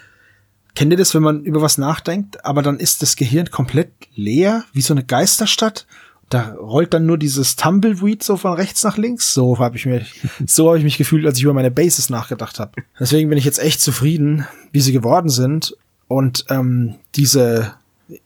[0.75, 4.65] Kennt ihr das, wenn man über was nachdenkt, aber dann ist das Gehirn komplett leer,
[4.73, 5.87] wie so eine Geisterstadt
[6.31, 9.35] da rollt dann nur dieses Tumbleweed so von rechts nach links.
[9.35, 12.59] So habe ich mich, so habe ich mich gefühlt, als ich über meine Bases nachgedacht
[12.59, 12.83] habe.
[12.99, 15.77] Deswegen bin ich jetzt echt zufrieden, wie sie geworden sind
[16.09, 17.75] und ähm, diese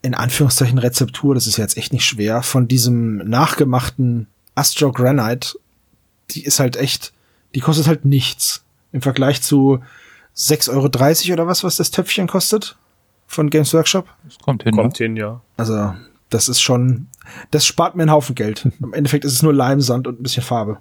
[0.02, 5.56] in Anführungszeichen Rezeptur, das ist jetzt echt nicht schwer, von diesem nachgemachten Astro Granite,
[6.30, 7.12] die ist halt echt,
[7.54, 9.80] die kostet halt nichts im Vergleich zu
[10.36, 12.76] 6,30 Euro oder was, was das Töpfchen kostet
[13.26, 14.06] von Games Workshop.
[14.24, 14.74] Das kommt hin.
[14.74, 15.06] Kommt ne?
[15.06, 15.40] hin, ja.
[15.56, 15.94] Also
[16.30, 17.06] das ist schon,
[17.50, 18.68] das spart mir einen Haufen Geld.
[18.80, 20.78] Im Endeffekt ist es nur Leimsand und ein bisschen Farbe.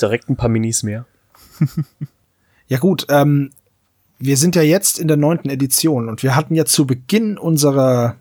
[0.00, 1.06] Direkt ein paar Minis mehr.
[2.66, 3.50] ja gut, ähm,
[4.18, 8.16] wir sind ja jetzt in der neunten Edition und wir hatten ja zu Beginn unserer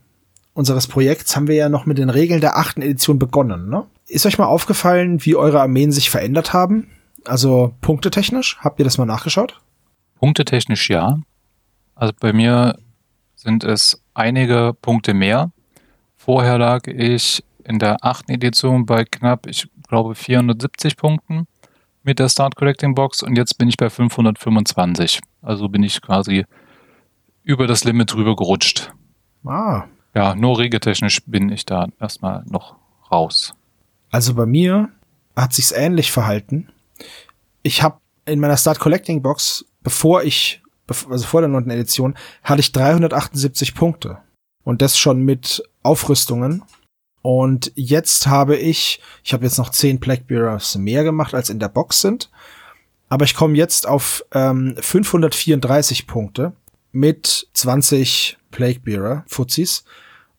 [0.54, 3.70] unseres Projekts haben wir ja noch mit den Regeln der achten Edition begonnen.
[3.70, 3.86] Ne?
[4.08, 6.90] Ist euch mal aufgefallen, wie eure Armeen sich verändert haben?
[7.26, 8.58] Also punktetechnisch?
[8.60, 9.62] Habt ihr das mal nachgeschaut?
[10.20, 11.20] Punktetechnisch ja.
[11.96, 12.78] Also bei mir
[13.36, 15.52] sind es einige Punkte mehr.
[16.18, 21.48] Vorher lag ich in der achten Edition bei knapp, ich glaube, 470 Punkten.
[22.04, 25.20] mit der Start Collecting Box und jetzt bin ich bei 525.
[25.42, 26.46] Also bin ich quasi
[27.44, 28.92] über das Limit drüber gerutscht.
[29.46, 29.84] Ah.
[30.16, 32.76] Ja, nur regeltechnisch bin ich da erstmal noch
[33.12, 33.54] raus.
[34.10, 34.90] Also bei mir
[35.36, 36.70] hat sich's ähnlich verhalten.
[37.64, 40.62] Ich habe in meiner Start Collecting Box, bevor ich,
[41.10, 44.20] also vor der neunten Edition, hatte ich 378 Punkte.
[44.64, 46.64] Und das schon mit Aufrüstungen.
[47.22, 51.60] Und jetzt habe ich, ich habe jetzt noch 10 Black Bearers mehr gemacht, als in
[51.60, 52.30] der Box sind.
[53.10, 56.54] Aber ich komme jetzt auf ähm, 534 Punkte
[56.92, 59.84] mit 20 Plague Bearer Fuzis.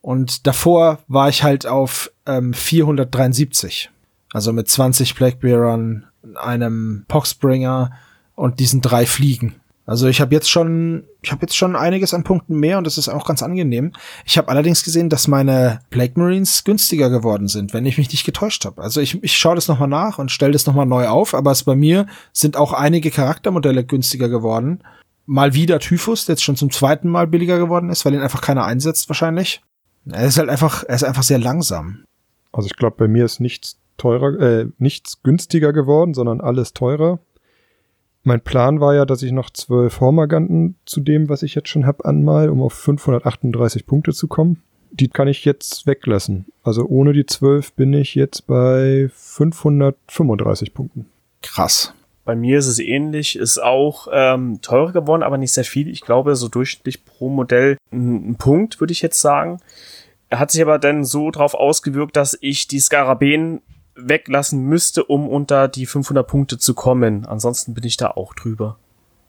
[0.01, 3.91] Und davor war ich halt auf ähm, 473.
[4.33, 7.93] Also mit 20 Plague Bearern, einem Poxbringer
[8.35, 9.57] und diesen drei Fliegen.
[9.93, 12.97] Also ich habe jetzt schon, ich habe jetzt schon einiges an Punkten mehr und das
[12.97, 13.93] ist auch ganz angenehm.
[14.25, 18.25] Ich habe allerdings gesehen, dass meine Plague Marines günstiger geworden sind, wenn ich mich nicht
[18.25, 18.81] getäuscht habe.
[18.81, 21.65] Also ich, ich schaue das nochmal nach und stelle das nochmal neu auf, aber es
[21.65, 24.83] bei mir sind auch einige Charaktermodelle günstiger geworden.
[25.27, 28.41] Mal wieder Typhus, der jetzt schon zum zweiten Mal billiger geworden ist, weil ihn einfach
[28.41, 29.61] keiner einsetzt wahrscheinlich.
[30.11, 32.05] Er ist halt einfach, er ist einfach sehr langsam.
[32.51, 37.19] Also ich glaube, bei mir ist nichts teurer, äh, nichts günstiger geworden, sondern alles teurer.
[38.25, 41.87] Mein Plan war ja, dass ich noch zwölf Hormaganten zu dem, was ich jetzt schon
[41.87, 44.63] hab, anmal, um auf 538 Punkte zu kommen.
[44.93, 46.47] Die kann ich jetzt weglassen.
[46.63, 51.07] Also ohne die zwölf bin ich jetzt bei 535 Punkten.
[51.41, 51.95] Krass.
[52.25, 55.89] Bei mir ist es ähnlich, ist auch ähm, teurer geworden, aber nicht sehr viel.
[55.89, 59.59] Ich glaube, so durchschnittlich pro Modell ein, ein Punkt, würde ich jetzt sagen.
[60.29, 63.61] Er hat sich aber dann so drauf ausgewirkt, dass ich die Skarabäen
[63.95, 67.27] weglassen müsste, um unter die 500 Punkte zu kommen.
[67.27, 68.79] Ansonsten bin ich da auch drüber.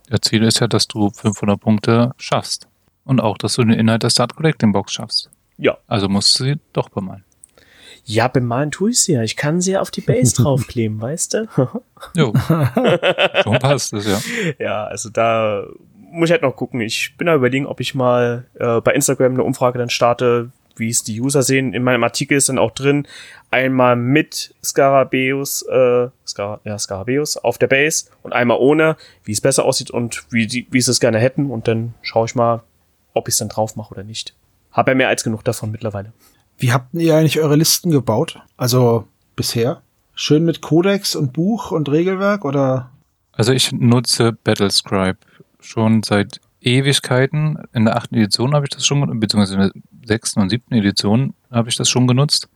[0.09, 2.67] Der Ziel ist ja, dass du 500 Punkte schaffst.
[3.05, 5.29] Und auch, dass du den Inhalt der Start Collecting Box schaffst.
[5.57, 5.77] Ja.
[5.87, 7.23] Also musst du sie doch bemalen.
[8.05, 9.23] Ja, bemalen tue ich sie ja.
[9.23, 11.47] Ich kann sie ja auf die Base draufkleben, weißt du?
[12.15, 12.33] Jo.
[13.43, 14.19] Schon passt es, ja.
[14.59, 15.63] Ja, also da
[16.11, 16.81] muss ich halt noch gucken.
[16.81, 20.89] Ich bin da überlegen, ob ich mal äh, bei Instagram eine Umfrage dann starte, wie
[20.89, 21.73] es die User sehen.
[21.73, 23.07] In meinem Artikel ist dann auch drin,
[23.51, 29.41] einmal mit Scarabeus, äh, Scar ja, Scarabeus auf der Base und einmal ohne, wie es
[29.41, 31.51] besser aussieht und wie, die, wie sie es gerne hätten.
[31.51, 32.63] Und dann schaue ich mal,
[33.13, 34.35] ob ich es dann drauf mache oder nicht.
[34.71, 36.13] Hab ja mehr als genug davon mittlerweile.
[36.57, 38.39] Wie habt ihr eigentlich eure Listen gebaut?
[38.57, 39.81] Also bisher?
[40.15, 42.91] Schön mit Codex und Buch und Regelwerk oder?
[43.31, 45.19] Also ich nutze Battlescribe
[45.59, 47.57] schon seit Ewigkeiten.
[47.73, 49.71] In der achten Edition habe ich das schon, beziehungsweise in der
[50.05, 52.49] sechsten und siebten Edition habe ich das schon genutzt.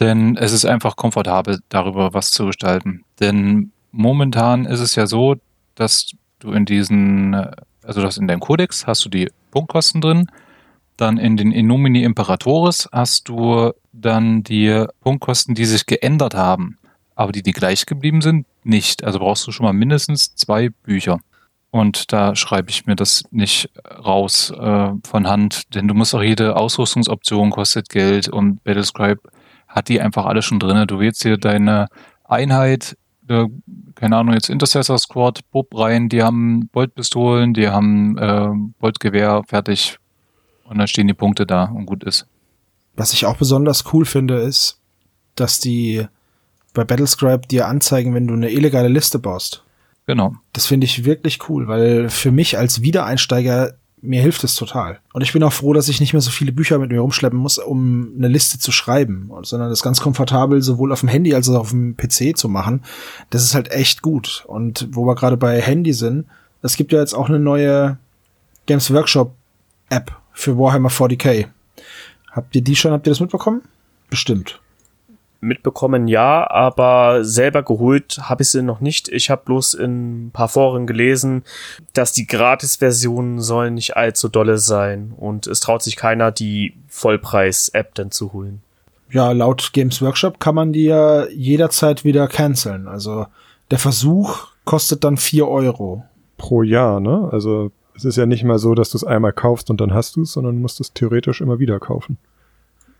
[0.00, 3.04] Denn es ist einfach komfortabel, darüber was zu gestalten.
[3.20, 5.36] Denn momentan ist es ja so,
[5.74, 7.34] dass du in diesen,
[7.82, 10.26] also das in deinem Codex hast du die Punktkosten drin,
[10.96, 16.78] dann in den Innomini Imperatoris hast du dann die Punktkosten, die sich geändert haben,
[17.14, 19.04] aber die, die gleich geblieben sind, nicht.
[19.04, 21.20] Also brauchst du schon mal mindestens zwei Bücher.
[21.74, 26.22] Und da schreibe ich mir das nicht raus äh, von Hand, denn du musst auch
[26.22, 29.20] jede Ausrüstungsoption kostet Geld und Battlescribe
[29.66, 30.86] hat die einfach alle schon drin.
[30.86, 31.88] Du wählst hier deine
[32.22, 33.46] Einheit, äh,
[33.96, 39.98] keine Ahnung, jetzt Intercessor Squad, Bub rein, die haben Boltpistolen, die haben äh, Boltgewehr, fertig.
[40.62, 42.28] Und dann stehen die Punkte da und gut ist.
[42.94, 44.78] Was ich auch besonders cool finde, ist,
[45.34, 46.06] dass die
[46.72, 49.63] bei Battlescribe dir anzeigen, wenn du eine illegale Liste baust.
[50.06, 50.34] Genau.
[50.52, 55.00] Das finde ich wirklich cool, weil für mich als Wiedereinsteiger mir hilft es total.
[55.14, 57.38] Und ich bin auch froh, dass ich nicht mehr so viele Bücher mit mir rumschleppen
[57.38, 61.48] muss, um eine Liste zu schreiben, sondern das ganz komfortabel sowohl auf dem Handy als
[61.48, 62.84] auch auf dem PC zu machen.
[63.30, 64.44] Das ist halt echt gut.
[64.46, 66.26] Und wo wir gerade bei Handy sind,
[66.60, 67.96] es gibt ja jetzt auch eine neue
[68.66, 69.34] Games Workshop
[69.88, 71.46] App für Warhammer 40k.
[72.30, 73.62] Habt ihr die schon, habt ihr das mitbekommen?
[74.10, 74.60] Bestimmt
[75.44, 79.08] mitbekommen, ja, aber selber geholt habe ich sie noch nicht.
[79.08, 81.44] Ich habe bloß in ein paar Foren gelesen,
[81.92, 87.94] dass die Gratis-Versionen sollen nicht allzu dolle sein und es traut sich keiner, die Vollpreis-App
[87.94, 88.62] dann zu holen.
[89.10, 92.88] Ja, laut Games Workshop kann man die ja jederzeit wieder canceln.
[92.88, 93.26] Also
[93.70, 96.04] der Versuch kostet dann vier Euro.
[96.36, 97.28] Pro Jahr, ne?
[97.30, 100.16] Also es ist ja nicht mal so, dass du es einmal kaufst und dann hast
[100.16, 102.18] du es, sondern musst es theoretisch immer wieder kaufen.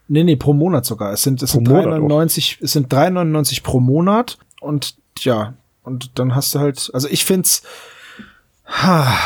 [0.06, 1.12] Nee, nee, pro Monat sogar.
[1.12, 6.54] Es sind, es sind 3,99, es sind 3,99 pro Monat und ja, und dann hast
[6.54, 7.62] du halt, also ich find's,
[8.66, 9.16] ha,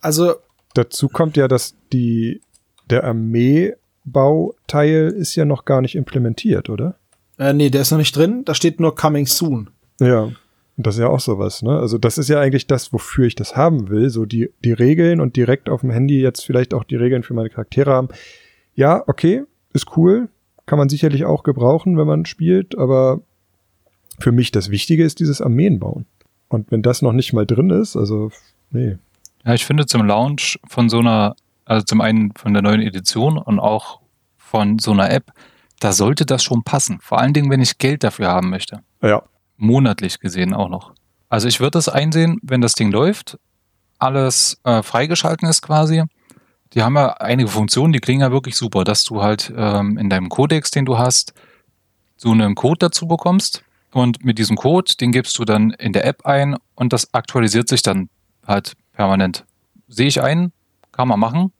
[0.00, 0.34] also.
[0.74, 2.40] Dazu kommt ja, dass die,
[2.88, 6.94] der Armeebauteil ist ja noch gar nicht implementiert, oder?
[7.38, 8.44] Äh, nee, der ist noch nicht drin.
[8.44, 9.70] Da steht nur coming soon.
[9.98, 10.30] Ja.
[10.76, 11.78] Das ist ja auch sowas, ne?
[11.78, 14.08] Also das ist ja eigentlich das, wofür ich das haben will.
[14.08, 17.34] So die, die Regeln und direkt auf dem Handy jetzt vielleicht auch die Regeln für
[17.34, 18.08] meine Charaktere haben.
[18.74, 20.28] Ja, okay, ist cool,
[20.66, 23.20] kann man sicherlich auch gebrauchen, wenn man spielt, aber
[24.18, 26.06] für mich das Wichtige ist dieses Armeen bauen.
[26.48, 28.30] Und wenn das noch nicht mal drin ist, also
[28.70, 28.98] nee.
[29.44, 33.38] Ja, ich finde zum Launch von so einer, also zum einen von der neuen Edition
[33.38, 34.00] und auch
[34.36, 35.32] von so einer App,
[35.78, 36.98] da sollte das schon passen.
[37.00, 38.80] Vor allen Dingen, wenn ich Geld dafür haben möchte.
[39.02, 39.22] Ja.
[39.56, 40.92] Monatlich gesehen auch noch.
[41.28, 43.38] Also ich würde das einsehen, wenn das Ding läuft,
[43.98, 46.02] alles äh, freigeschalten ist quasi.
[46.74, 50.08] Die haben ja einige Funktionen, die klingen ja wirklich super, dass du halt ähm, in
[50.08, 51.34] deinem Codex, den du hast,
[52.16, 53.64] so einen Code dazu bekommst.
[53.92, 57.68] Und mit diesem Code, den gibst du dann in der App ein und das aktualisiert
[57.68, 58.08] sich dann
[58.46, 59.44] halt permanent.
[59.88, 60.52] Sehe ich ein,
[60.92, 61.52] kann man machen.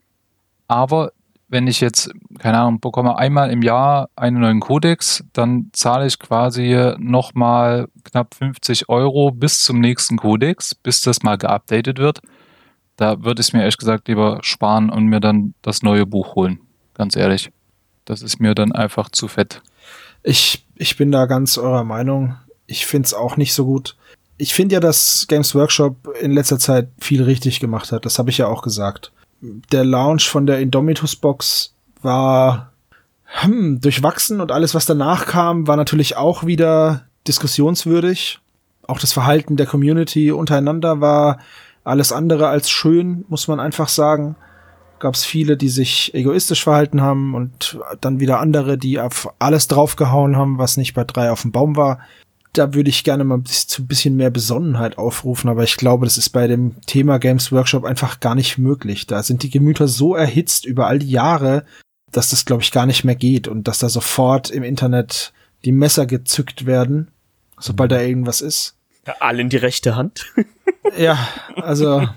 [0.67, 1.11] Aber
[1.49, 6.17] wenn ich jetzt, keine Ahnung, bekomme einmal im Jahr einen neuen Codex, dann zahle ich
[6.17, 12.21] quasi nochmal knapp 50 Euro bis zum nächsten Codex, bis das mal geupdatet wird.
[12.97, 16.35] Da würde ich es mir ehrlich gesagt lieber sparen und mir dann das neue Buch
[16.35, 16.59] holen.
[16.93, 17.51] Ganz ehrlich.
[18.05, 19.61] Das ist mir dann einfach zu fett.
[20.23, 22.35] Ich, ich bin da ganz eurer Meinung.
[22.67, 23.95] Ich find's auch nicht so gut.
[24.37, 28.05] Ich finde ja, dass Games Workshop in letzter Zeit viel richtig gemacht hat.
[28.05, 32.71] Das habe ich ja auch gesagt der Launch von der Indomitus Box war
[33.25, 38.39] hm, durchwachsen und alles, was danach kam, war natürlich auch wieder diskussionswürdig.
[38.87, 41.39] Auch das Verhalten der Community untereinander war
[41.83, 44.35] alles andere als schön, muss man einfach sagen.
[44.99, 49.67] Gab es viele, die sich egoistisch verhalten haben und dann wieder andere, die auf alles
[49.67, 51.99] draufgehauen haben, was nicht bei drei auf dem Baum war
[52.53, 56.17] da würde ich gerne mal zu ein bisschen mehr Besonnenheit aufrufen, aber ich glaube, das
[56.17, 59.07] ist bei dem Thema Games Workshop einfach gar nicht möglich.
[59.07, 61.65] Da sind die Gemüter so erhitzt über all die Jahre,
[62.11, 65.31] dass das, glaube ich, gar nicht mehr geht und dass da sofort im Internet
[65.63, 67.09] die Messer gezückt werden,
[67.57, 68.75] sobald da irgendwas ist.
[69.07, 70.33] Ja, alle in die rechte Hand.
[70.97, 71.17] ja,
[71.55, 72.07] also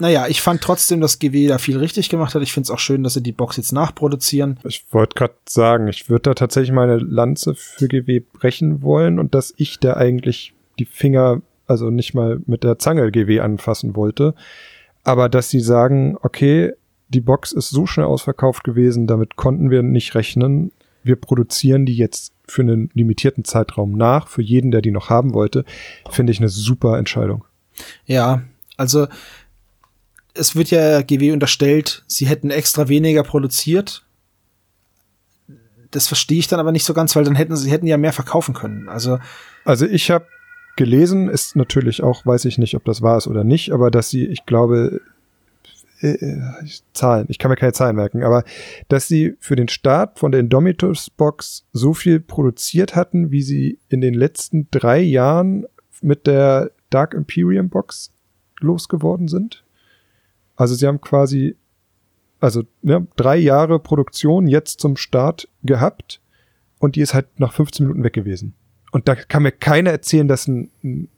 [0.00, 2.42] naja, ich fand trotzdem, dass GW da viel richtig gemacht hat.
[2.42, 4.60] Ich finde es auch schön, dass sie die Box jetzt nachproduzieren.
[4.64, 9.34] Ich wollte gerade sagen, ich würde da tatsächlich meine Lanze für GW brechen wollen und
[9.34, 14.34] dass ich da eigentlich die Finger, also nicht mal mit der Zange GW anfassen wollte.
[15.02, 16.74] Aber dass sie sagen, okay,
[17.08, 20.70] die Box ist so schnell ausverkauft gewesen, damit konnten wir nicht rechnen.
[21.08, 25.34] Wir produzieren die jetzt für einen limitierten Zeitraum nach, für jeden, der die noch haben
[25.34, 25.64] wollte,
[26.10, 27.44] finde ich eine super Entscheidung.
[28.06, 28.42] Ja,
[28.76, 29.08] also
[30.34, 34.04] es wird ja GW unterstellt, sie hätten extra weniger produziert.
[35.90, 38.12] Das verstehe ich dann aber nicht so ganz, weil dann hätten sie hätten ja mehr
[38.12, 38.88] verkaufen können.
[38.88, 39.18] Also
[39.64, 40.26] also ich habe
[40.76, 44.10] gelesen, ist natürlich auch, weiß ich nicht, ob das wahr ist oder nicht, aber dass
[44.10, 45.00] sie, ich glaube,
[46.00, 46.40] äh, äh
[46.92, 48.44] Zahlen, ich kann mir keine Zahlen merken, aber
[48.88, 53.78] dass sie für den Start von der Indomitus Box so viel produziert hatten, wie sie
[53.88, 55.66] in den letzten drei Jahren
[56.00, 58.12] mit der Dark Imperium Box
[58.60, 59.64] losgeworden sind.
[60.56, 61.56] Also sie haben quasi,
[62.40, 66.20] also ne, drei Jahre Produktion jetzt zum Start gehabt
[66.78, 68.54] und die ist halt nach 15 Minuten weg gewesen.
[68.90, 71.08] Und da kann mir keiner erzählen, dass ein,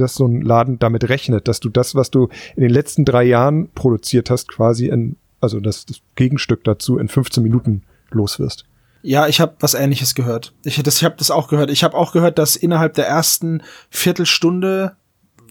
[0.00, 3.24] dass so ein Laden damit rechnet, dass du das, was du in den letzten drei
[3.24, 8.64] Jahren produziert hast, quasi in, also das, das Gegenstück dazu in 15 Minuten los wirst.
[9.02, 10.52] Ja, ich habe was Ähnliches gehört.
[10.64, 11.70] Ich, das, ich habe das auch gehört.
[11.70, 14.96] Ich habe auch gehört, dass innerhalb der ersten Viertelstunde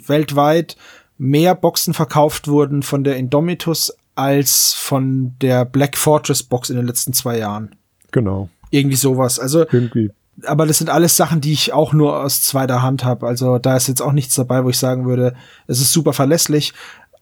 [0.06, 0.78] weltweit
[1.18, 6.86] mehr Boxen verkauft wurden von der Indomitus als von der Black Fortress Box in den
[6.86, 7.76] letzten zwei Jahren.
[8.12, 8.50] Genau.
[8.70, 9.40] Irgendwie sowas.
[9.40, 10.12] Also irgendwie.
[10.46, 13.28] Aber das sind alles Sachen, die ich auch nur aus zweiter Hand habe.
[13.28, 15.36] Also da ist jetzt auch nichts dabei, wo ich sagen würde,
[15.68, 16.74] es ist super verlässlich.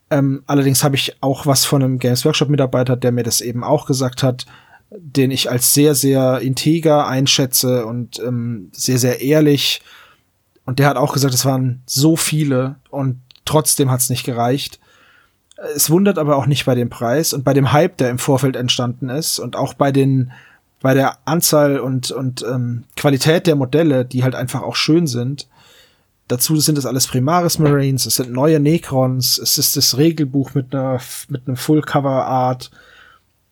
[0.09, 3.63] Ähm, allerdings habe ich auch was von einem Games Workshop Mitarbeiter, der mir das eben
[3.63, 4.45] auch gesagt hat,
[4.89, 9.81] den ich als sehr, sehr integer einschätze und ähm, sehr, sehr ehrlich.
[10.65, 14.79] Und der hat auch gesagt, es waren so viele und Trotzdem hat es nicht gereicht.
[15.73, 18.55] Es wundert aber auch nicht bei dem Preis und bei dem Hype, der im Vorfeld
[18.55, 20.31] entstanden ist und auch bei den
[20.81, 25.47] bei der Anzahl und und ähm, Qualität der Modelle, die halt einfach auch schön sind.
[26.27, 30.73] Dazu sind es alles Primaris Marines, es sind neue Necrons, es ist das Regelbuch mit
[30.75, 32.69] einer mit einem Full Cover Art.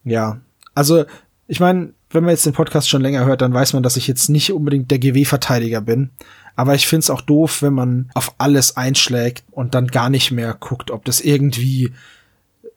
[0.03, 0.39] Ja,
[0.73, 1.05] also
[1.47, 4.07] ich meine, wenn man jetzt den Podcast schon länger hört, dann weiß man, dass ich
[4.07, 6.11] jetzt nicht unbedingt der GW-Verteidiger bin.
[6.55, 10.55] Aber ich find's auch doof, wenn man auf alles einschlägt und dann gar nicht mehr
[10.57, 11.91] guckt, ob das irgendwie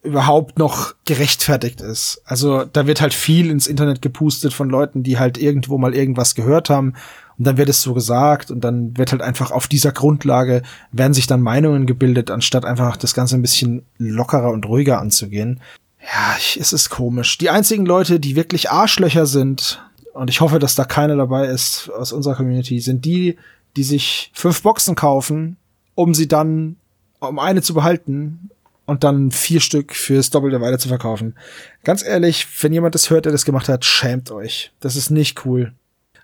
[0.03, 2.23] überhaupt noch gerechtfertigt ist.
[2.25, 6.35] Also da wird halt viel ins Internet gepustet von Leuten, die halt irgendwo mal irgendwas
[6.35, 6.95] gehört haben
[7.39, 11.15] und dann wird es so gesagt und dann wird halt einfach auf dieser Grundlage werden
[11.15, 15.61] sich dann Meinungen gebildet, anstatt einfach das Ganze ein bisschen lockerer und ruhiger anzugehen.
[16.01, 17.39] Ja, ich, es ist komisch.
[17.39, 19.83] Die einzigen Leute, die wirklich Arschlöcher sind,
[20.15, 23.37] und ich hoffe, dass da keiner dabei ist aus unserer Community, sind die,
[23.77, 25.57] die sich fünf Boxen kaufen,
[25.95, 26.77] um sie dann,
[27.21, 28.51] um eine zu behalten
[28.89, 31.35] und dann vier Stück fürs Doppelte weiter zu verkaufen.
[31.85, 34.73] Ganz ehrlich, wenn jemand das hört, der das gemacht hat, schämt euch.
[34.81, 35.73] Das ist nicht cool.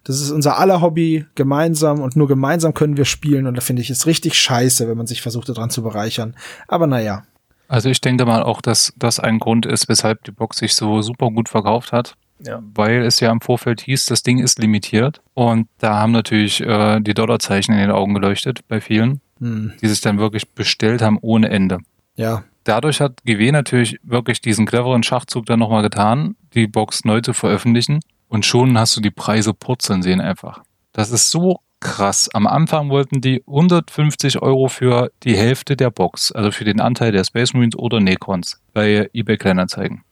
[0.03, 3.83] Das ist unser aller Hobby gemeinsam und nur gemeinsam können wir spielen und da finde
[3.83, 6.37] ich es richtig scheiße, wenn man sich versucht daran zu bereichern.
[6.67, 7.25] Aber naja.
[7.69, 11.03] Also ich denke mal auch, dass das ein Grund ist, weshalb die Box sich so
[11.03, 12.15] super gut verkauft hat.
[12.39, 12.63] Ja.
[12.75, 15.21] Weil es ja im Vorfeld hieß, das Ding ist limitiert.
[15.35, 19.75] Und da haben natürlich äh, die Dollarzeichen in den Augen geleuchtet bei vielen, hm.
[19.83, 21.79] die sich dann wirklich bestellt haben ohne Ende.
[22.17, 22.45] Ja.
[22.65, 27.35] Dadurch hat GW natürlich wirklich diesen cleveren Schachzug dann nochmal getan, die Box neu zu
[27.35, 28.01] veröffentlichen.
[28.29, 30.63] Und schon hast du die Preise purzeln sehen einfach.
[30.93, 32.31] Das ist so krass.
[32.33, 37.13] Am Anfang wollten die 150 Euro für die Hälfte der Box, also für den Anteil
[37.13, 40.03] der Space Marines oder Necrons bei eBay Kleinanzeigen.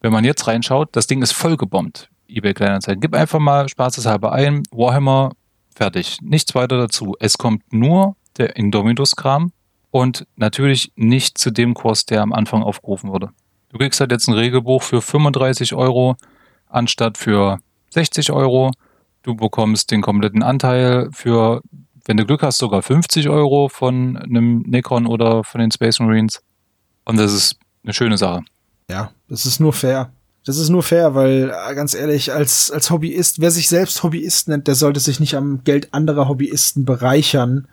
[0.00, 2.08] Wenn man jetzt reinschaut, das Ding ist voll gebombt.
[2.28, 3.00] eBay Kleinanzeigen.
[3.00, 5.32] Gib einfach mal spaßeshalber ein, Warhammer,
[5.74, 6.18] fertig.
[6.22, 7.16] Nichts weiter dazu.
[7.18, 9.50] Es kommt nur der Indominus-Kram
[9.90, 13.30] und natürlich nicht zu dem Kurs, der am Anfang aufgerufen wurde.
[13.70, 16.16] Du kriegst halt jetzt ein Regelbuch für 35 Euro
[16.68, 17.58] anstatt für
[17.90, 18.72] 60 Euro.
[19.22, 21.62] Du bekommst den kompletten Anteil für,
[22.04, 26.40] wenn du Glück hast, sogar 50 Euro von einem Necron oder von den Space Marines.
[27.04, 28.42] Und das ist eine schöne Sache.
[28.90, 30.10] Ja, das ist nur fair.
[30.46, 34.48] Das ist nur fair, weil äh, ganz ehrlich, als, als Hobbyist, wer sich selbst Hobbyist
[34.48, 37.68] nennt, der sollte sich nicht am Geld anderer Hobbyisten bereichern.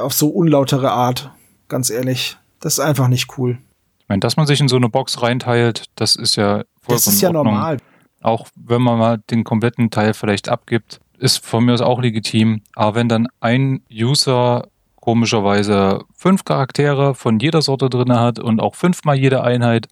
[0.00, 1.30] Auf so unlautere Art.
[1.68, 2.36] Ganz ehrlich.
[2.60, 3.58] Das ist einfach nicht cool.
[4.00, 7.06] Ich meine, dass man sich in so eine Box reinteilt, das ist ja vollkommen Das
[7.06, 7.78] ist ja normal.
[8.20, 12.62] Auch wenn man mal den kompletten Teil vielleicht abgibt, ist von mir aus auch legitim.
[12.74, 18.74] Aber wenn dann ein User komischerweise fünf Charaktere von jeder Sorte drin hat und auch
[18.74, 19.88] fünfmal jede Einheit,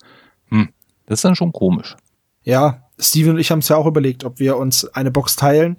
[0.50, 0.68] hm,
[1.06, 1.96] das ist dann schon komisch.
[2.42, 5.76] Ja, Steven und ich haben es ja auch überlegt, ob wir uns eine Box teilen.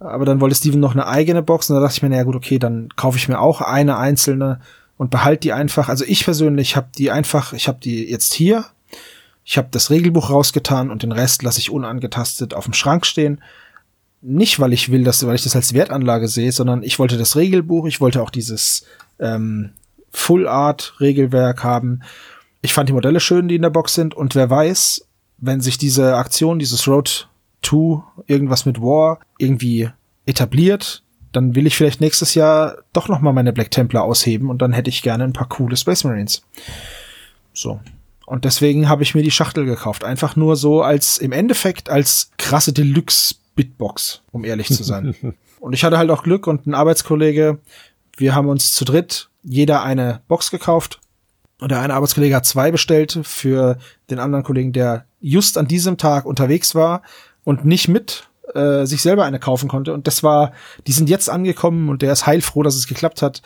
[0.00, 2.34] Aber dann wollte Steven noch eine eigene Box und da dachte ich mir, naja gut,
[2.34, 4.60] okay, dann kaufe ich mir auch eine einzelne
[4.96, 5.88] und behalte die einfach.
[5.88, 8.64] Also ich persönlich habe die einfach, ich habe die jetzt hier.
[9.44, 13.40] Ich habe das Regelbuch rausgetan und den Rest lasse ich unangetastet auf dem Schrank stehen.
[14.22, 17.36] Nicht, weil ich will, dass, weil ich das als Wertanlage sehe, sondern ich wollte das
[17.36, 18.84] Regelbuch, ich wollte auch dieses
[19.18, 19.70] ähm,
[20.12, 22.02] Full Art Regelwerk haben
[22.62, 24.14] ich fand die Modelle schön, die in der Box sind.
[24.14, 25.06] Und wer weiß,
[25.38, 27.28] wenn sich diese Aktion, dieses Road
[27.62, 29.90] to irgendwas mit War irgendwie
[30.26, 34.62] etabliert, dann will ich vielleicht nächstes Jahr doch noch mal meine Black Templar ausheben und
[34.62, 36.42] dann hätte ich gerne ein paar coole Space Marines.
[37.52, 37.80] So.
[38.26, 40.04] Und deswegen habe ich mir die Schachtel gekauft.
[40.04, 45.14] Einfach nur so als, im Endeffekt als krasse Deluxe Bitbox, um ehrlich zu sein.
[45.60, 47.58] und ich hatte halt auch Glück und ein Arbeitskollege,
[48.16, 51.00] wir haben uns zu dritt jeder eine Box gekauft
[51.60, 53.78] und der eine Arbeitskollege hat zwei bestellt für
[54.10, 57.02] den anderen Kollegen, der just an diesem Tag unterwegs war
[57.44, 59.94] und nicht mit äh, sich selber eine kaufen konnte.
[59.94, 60.52] Und das war,
[60.86, 63.42] die sind jetzt angekommen und der ist heilfroh, dass es geklappt hat,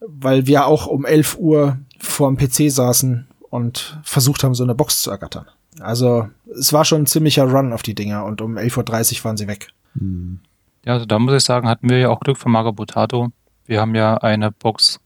[0.00, 4.74] weil wir auch um 11 Uhr vor dem PC saßen und versucht haben, so eine
[4.74, 5.46] Box zu ergattern.
[5.80, 9.36] Also es war schon ein ziemlicher Run auf die Dinger und um 11.30 Uhr waren
[9.36, 9.68] sie weg.
[9.98, 10.40] Hm.
[10.84, 13.28] Ja, also da muss ich sagen, hatten wir ja auch Glück von Magabotato.
[13.66, 15.00] Wir haben ja eine Box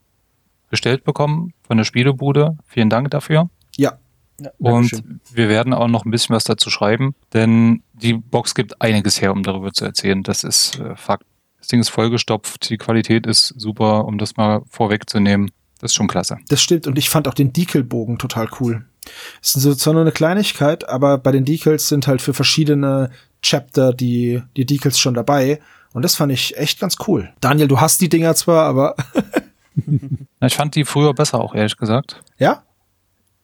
[0.70, 2.56] bestellt bekommen von der Spielebude.
[2.66, 3.50] Vielen Dank dafür.
[3.76, 3.98] Ja.
[4.40, 5.20] ja und schön.
[5.32, 9.32] wir werden auch noch ein bisschen was dazu schreiben, denn die Box gibt einiges her,
[9.32, 10.22] um darüber zu erzählen.
[10.22, 11.24] Das ist äh, Fakt.
[11.58, 15.50] Das Ding ist vollgestopft, die Qualität ist super, um das mal vorwegzunehmen.
[15.80, 16.38] Das ist schon klasse.
[16.48, 18.84] Das stimmt und ich fand auch den Decal-Bogen total cool.
[19.42, 23.10] Es ist zwar nur eine Kleinigkeit, aber bei den Decals sind halt für verschiedene
[23.42, 25.60] Chapter die, die Decals schon dabei.
[25.92, 27.32] Und das fand ich echt ganz cool.
[27.40, 28.96] Daniel, du hast die Dinger zwar, aber
[30.40, 32.22] ich fand die früher besser auch, ehrlich gesagt.
[32.38, 32.62] Ja?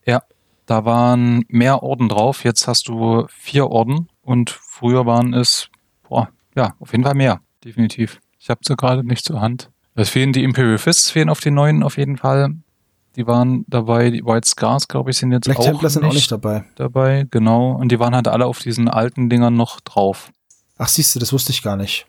[0.07, 0.23] Ja.
[0.67, 2.45] Da waren mehr Orden drauf.
[2.45, 5.69] Jetzt hast du vier Orden und früher waren es,
[6.09, 7.41] boah, ja, auf jeden Fall mehr.
[7.65, 8.21] Definitiv.
[8.39, 9.71] Ich habe sie gerade nicht zur Hand.
[9.95, 12.55] Es fehlen die Imperial Fists, fehlen auf den neuen auf jeden Fall.
[13.17, 16.15] Die waren dabei, die White Scars, glaube ich, sind jetzt Black auch, Templar sind auch
[16.15, 16.65] nicht dabei.
[16.77, 17.73] Dabei, genau.
[17.73, 20.33] Und die waren halt alle auf diesen alten Dingern noch drauf.
[20.79, 22.07] Ach, siehst du, das wusste ich gar nicht.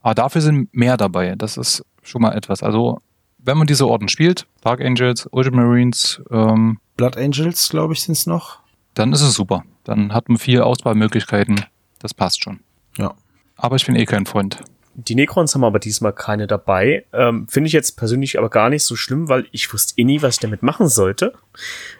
[0.00, 1.34] Aber dafür sind mehr dabei.
[1.36, 2.62] Das ist schon mal etwas.
[2.62, 3.00] Also
[3.38, 8.26] wenn man diese Orden spielt, Dark Angels, Ultramarines, ähm, Blood Angels, glaube ich, sind es
[8.26, 8.60] noch.
[8.96, 9.62] Dann ist es super.
[9.84, 11.66] Dann hat man vier Auswahlmöglichkeiten.
[11.98, 12.60] Das passt schon.
[12.96, 13.14] Ja.
[13.56, 14.58] Aber ich bin eh kein Freund.
[14.94, 17.04] Die Necrons haben aber diesmal keine dabei.
[17.12, 20.22] Ähm, Finde ich jetzt persönlich aber gar nicht so schlimm, weil ich wusste eh nie,
[20.22, 21.34] was ich damit machen sollte.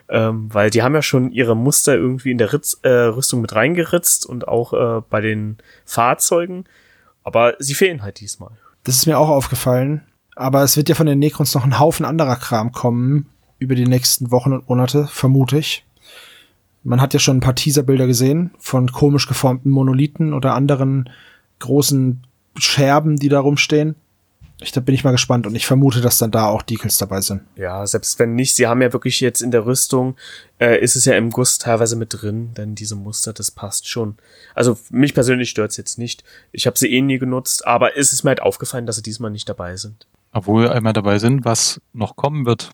[0.09, 3.55] Ähm, weil die haben ja schon ihre Muster irgendwie in der Ritz, äh, Rüstung mit
[3.55, 6.65] reingeritzt und auch äh, bei den Fahrzeugen.
[7.23, 8.53] Aber sie fehlen halt diesmal.
[8.85, 10.07] Das ist mir auch aufgefallen.
[10.35, 13.27] Aber es wird ja von den Necrons noch ein Haufen anderer Kram kommen
[13.59, 15.86] über die nächsten Wochen und Monate, vermute ich.
[16.87, 21.11] Man hat ja schon ein paar Teaserbilder gesehen von komisch geformten Monolithen oder anderen
[21.59, 22.25] großen
[22.57, 23.97] Scherben, die da rumstehen.
[24.61, 27.21] Ich, da bin ich mal gespannt und ich vermute, dass dann da auch Decals dabei
[27.21, 27.43] sind.
[27.57, 30.17] Ja, selbst wenn nicht, sie haben ja wirklich jetzt in der Rüstung,
[30.59, 34.17] äh, ist es ja im Guss teilweise mit drin, denn diese Muster, das passt schon.
[34.55, 36.25] Also mich persönlich stört's jetzt nicht.
[36.53, 39.33] Ich habe sie eh nie genutzt, aber es ist mir halt aufgefallen, dass sie diesmal
[39.33, 40.07] nicht dabei sind.
[40.33, 42.71] Obwohl wir einmal dabei sind, was noch kommen wird.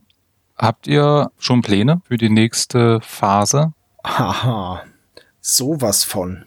[0.56, 3.72] Habt ihr schon Pläne für die nächste Phase?
[4.04, 4.82] Haha,
[5.40, 6.44] sowas von.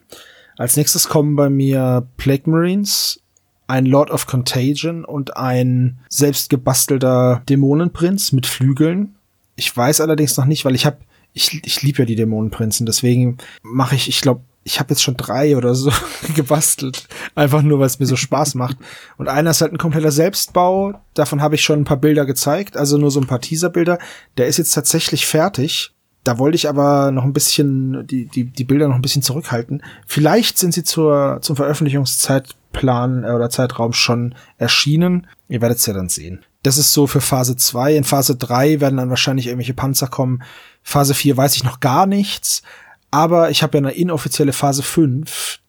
[0.58, 3.22] Als nächstes kommen bei mir Plague Marines,
[3.68, 9.16] ein Lord of Contagion und ein selbst gebastelter Dämonenprinz mit Flügeln.
[9.56, 10.98] Ich weiß allerdings noch nicht, weil ich habe
[11.36, 15.18] ich, ich liebe ja die Dämonenprinzen, deswegen mache ich, ich glaube, ich habe jetzt schon
[15.18, 15.92] drei oder so
[16.36, 18.78] gebastelt, einfach nur, weil es mir so Spaß macht.
[19.18, 22.78] Und einer ist halt ein kompletter Selbstbau, davon habe ich schon ein paar Bilder gezeigt,
[22.78, 24.00] also nur so ein paar Teaserbilder.
[24.38, 25.95] Der ist jetzt tatsächlich fertig.
[26.26, 29.84] Da wollte ich aber noch ein bisschen die, die, die Bilder noch ein bisschen zurückhalten.
[30.08, 35.28] Vielleicht sind sie zur, zum Veröffentlichungszeitplan äh, oder Zeitraum schon erschienen.
[35.50, 36.44] Ihr werdet es ja dann sehen.
[36.64, 37.96] Das ist so für Phase 2.
[37.96, 40.42] In Phase 3 werden dann wahrscheinlich irgendwelche Panzer kommen.
[40.82, 42.64] Phase 4 weiß ich noch gar nichts.
[43.12, 45.60] Aber ich habe ja eine inoffizielle Phase 5.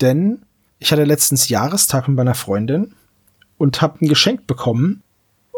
[0.00, 0.40] Denn
[0.78, 2.94] ich hatte letztens Jahrestag mit meiner Freundin
[3.58, 5.02] und habe ein Geschenk bekommen.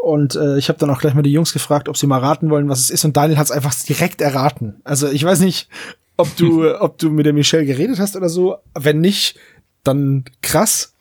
[0.03, 2.48] Und äh, ich habe dann auch gleich mal die Jungs gefragt, ob sie mal raten
[2.48, 3.05] wollen, was es ist.
[3.05, 4.80] Und Daniel hat es einfach direkt erraten.
[4.82, 5.68] Also ich weiß nicht,
[6.16, 8.57] ob du, ob du mit der Michelle geredet hast oder so.
[8.74, 9.38] Wenn nicht,
[9.84, 10.94] dann krass.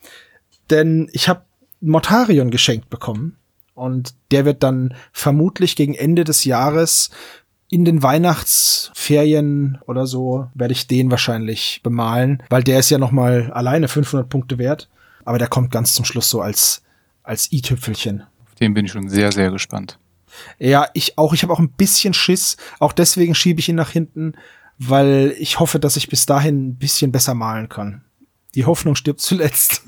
[0.68, 1.42] Denn ich habe
[1.80, 3.36] Mortarion geschenkt bekommen.
[3.74, 7.10] Und der wird dann vermutlich gegen Ende des Jahres
[7.70, 13.12] in den Weihnachtsferien oder so werde ich den wahrscheinlich bemalen, weil der ist ja noch
[13.12, 14.90] mal alleine 500 Punkte wert.
[15.24, 16.82] Aber der kommt ganz zum Schluss so als
[17.22, 18.24] als i-Tüpfelchen.
[18.60, 19.98] Den bin ich schon sehr, sehr gespannt.
[20.58, 21.32] Ja, ich auch.
[21.32, 22.56] Ich habe auch ein bisschen Schiss.
[22.78, 24.34] Auch deswegen schiebe ich ihn nach hinten,
[24.78, 28.04] weil ich hoffe, dass ich bis dahin ein bisschen besser malen kann.
[28.54, 29.82] Die Hoffnung stirbt zuletzt.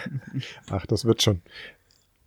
[0.70, 1.42] Ach, das wird schon.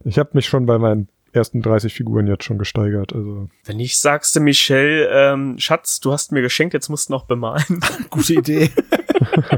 [0.03, 3.13] Ich habe mich schon bei meinen ersten 30 Figuren jetzt schon gesteigert.
[3.13, 7.13] Also Wenn ich sagst du, Michelle, ähm, Schatz, du hast mir geschenkt, jetzt musst du
[7.13, 7.79] noch bemalen.
[8.09, 8.71] Gute Idee.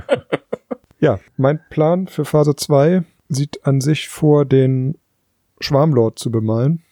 [0.99, 4.97] ja, mein Plan für Phase 2 sieht an sich vor, den
[5.59, 6.83] Schwarmlord zu bemalen.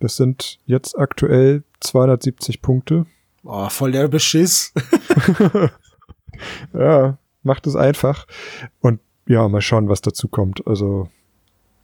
[0.00, 3.06] Das sind jetzt aktuell 270 Punkte.
[3.44, 4.72] Oh, voll der Beschiss.
[6.74, 8.26] ja, macht es einfach.
[8.80, 10.66] Und ja, mal schauen, was dazu kommt.
[10.66, 11.08] Also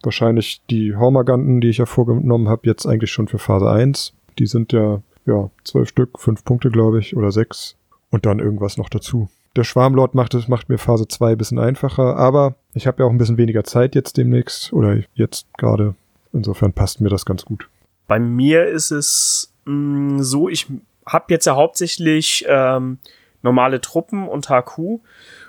[0.03, 4.13] wahrscheinlich die Hormaganten, die ich ja vorgenommen habe, jetzt eigentlich schon für Phase 1.
[4.37, 7.75] Die sind ja, ja, zwölf Stück, fünf Punkte, glaube ich, oder sechs.
[8.09, 9.29] Und dann irgendwas noch dazu.
[9.55, 13.07] Der Schwarmlord macht es, macht mir Phase 2 ein bisschen einfacher, aber ich habe ja
[13.07, 15.95] auch ein bisschen weniger Zeit jetzt demnächst oder jetzt gerade.
[16.33, 17.69] Insofern passt mir das ganz gut.
[18.07, 20.67] Bei mir ist es mh, so, ich
[21.05, 22.97] habe jetzt ja hauptsächlich ähm,
[23.41, 24.99] normale Truppen und HQ.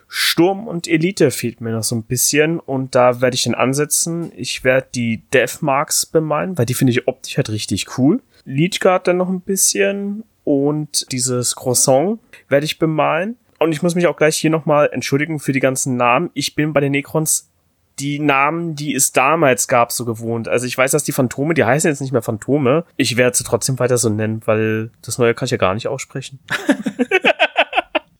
[0.06, 4.30] Sturm und Elite fehlt mir noch so ein bisschen und da werde ich dann ansetzen.
[4.36, 8.22] Ich werde die Deathmarks bemalen, weil die finde ich optisch halt richtig cool.
[8.44, 13.36] Leadguard dann noch ein bisschen und dieses Croissant werde ich bemalen.
[13.58, 16.30] Und ich muss mich auch gleich hier nochmal entschuldigen für die ganzen Namen.
[16.34, 17.50] Ich bin bei den Necrons
[17.98, 20.48] die Namen, die es damals gab, so gewohnt.
[20.48, 22.84] Also ich weiß, dass die Phantome, die heißen jetzt nicht mehr Phantome.
[22.96, 25.88] Ich werde sie trotzdem weiter so nennen, weil das Neue kann ich ja gar nicht
[25.88, 26.40] aussprechen.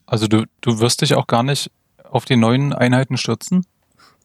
[0.06, 1.72] Also du, du wirst dich auch gar nicht
[2.04, 3.66] auf die neuen Einheiten stürzen?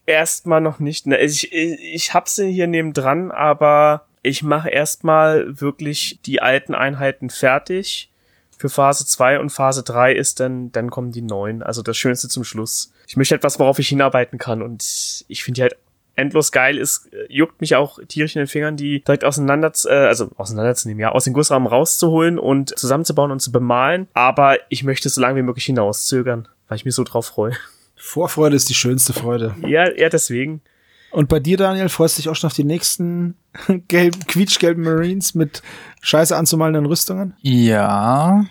[0.06, 1.08] Erstmal noch nicht.
[1.08, 6.76] Ne, ich, ich, ich hab sie hier nebendran, aber ich mache erstmal wirklich die alten
[6.76, 8.12] Einheiten fertig
[8.60, 11.64] für Phase 2 und Phase 3 ist dann, dann kommen die neuen.
[11.64, 12.92] Also das Schönste zum Schluss.
[13.10, 15.78] Ich möchte etwas, worauf ich hinarbeiten kann und ich finde die halt
[16.16, 20.30] endlos geil ist, juckt mich auch tierisch in den Fingern, die direkt auseinander, äh, also
[20.38, 24.08] auseinanderzunehmen, ja, aus dem Gussrahmen rauszuholen und zusammenzubauen und zu bemalen.
[24.14, 27.54] Aber ich möchte es so lange wie möglich hinauszögern, weil ich mich so drauf freue.
[27.96, 29.56] Vorfreude ist die schönste Freude.
[29.66, 30.62] Ja, ja, deswegen.
[31.10, 33.36] Und bei dir, Daniel, freust du dich auch schon auf die nächsten
[33.88, 35.64] gelben, quietschgelben Marines mit
[36.02, 37.36] scheiße anzumalenden Rüstungen?
[37.42, 38.46] Ja,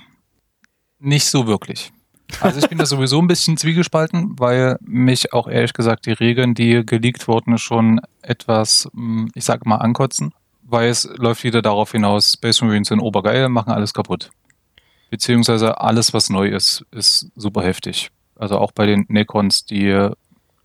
[0.99, 1.93] nicht so wirklich.
[2.41, 6.55] Also ich bin da sowieso ein bisschen zwiegespalten, weil mich auch ehrlich gesagt die Regeln,
[6.55, 11.93] die geleakt wurden, schon etwas, hm, ich sage mal, ankotzen, weil es läuft wieder darauf
[11.93, 14.31] hinaus, Space Marines sind obergeil, machen alles kaputt.
[15.11, 18.11] Beziehungsweise alles, was neu ist, ist super heftig.
[18.37, 20.11] Also auch bei den Necrons, die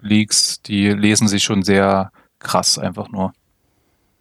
[0.01, 3.33] Leaks, die lesen sich schon sehr krass einfach nur.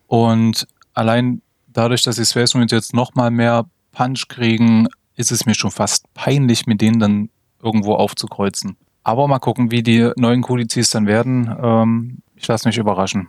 [0.06, 5.46] Und allein dadurch, dass die Space Marines jetzt noch mal mehr Punch kriegen, ist es
[5.46, 7.30] mir schon fast peinlich, mit denen dann
[7.62, 8.76] irgendwo aufzukreuzen.
[9.04, 11.54] Aber mal gucken, wie die neuen Kodizes dann werden.
[11.62, 13.28] Ähm, ich lasse mich überraschen.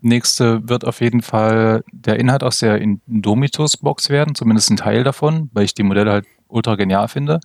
[0.00, 5.50] Nächste wird auf jeden Fall der Inhalt aus der Indomitus-Box werden, zumindest ein Teil davon,
[5.52, 7.40] weil ich die Modelle halt ultra genial finde.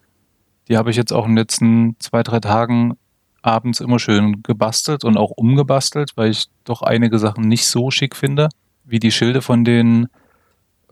[0.67, 2.97] Die habe ich jetzt auch in den letzten zwei, drei Tagen
[3.41, 8.15] abends immer schön gebastelt und auch umgebastelt, weil ich doch einige Sachen nicht so schick
[8.15, 8.49] finde,
[8.84, 10.07] wie die Schilde von den,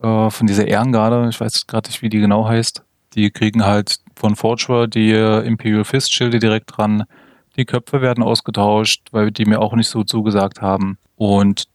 [0.01, 2.83] äh, von dieser Ehrengarde, ich weiß gerade nicht, wie die genau heißt.
[3.15, 7.03] Die kriegen halt von Forgewear die äh, Imperial Fist Schilde direkt dran.
[7.55, 10.97] Die Köpfe werden ausgetauscht, weil die mir auch nicht so zugesagt haben.
[11.15, 11.65] Und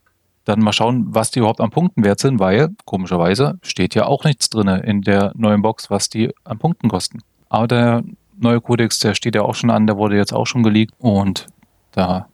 [0.44, 4.24] dann mal schauen, was die überhaupt an Punkten wert sind, weil komischerweise steht ja auch
[4.24, 7.20] nichts drin in der neuen Box, was die an Punkten kosten.
[7.48, 8.04] Aber der
[8.36, 11.46] neue Codex, der steht ja auch schon an, der wurde jetzt auch schon geleakt und
[11.92, 12.28] da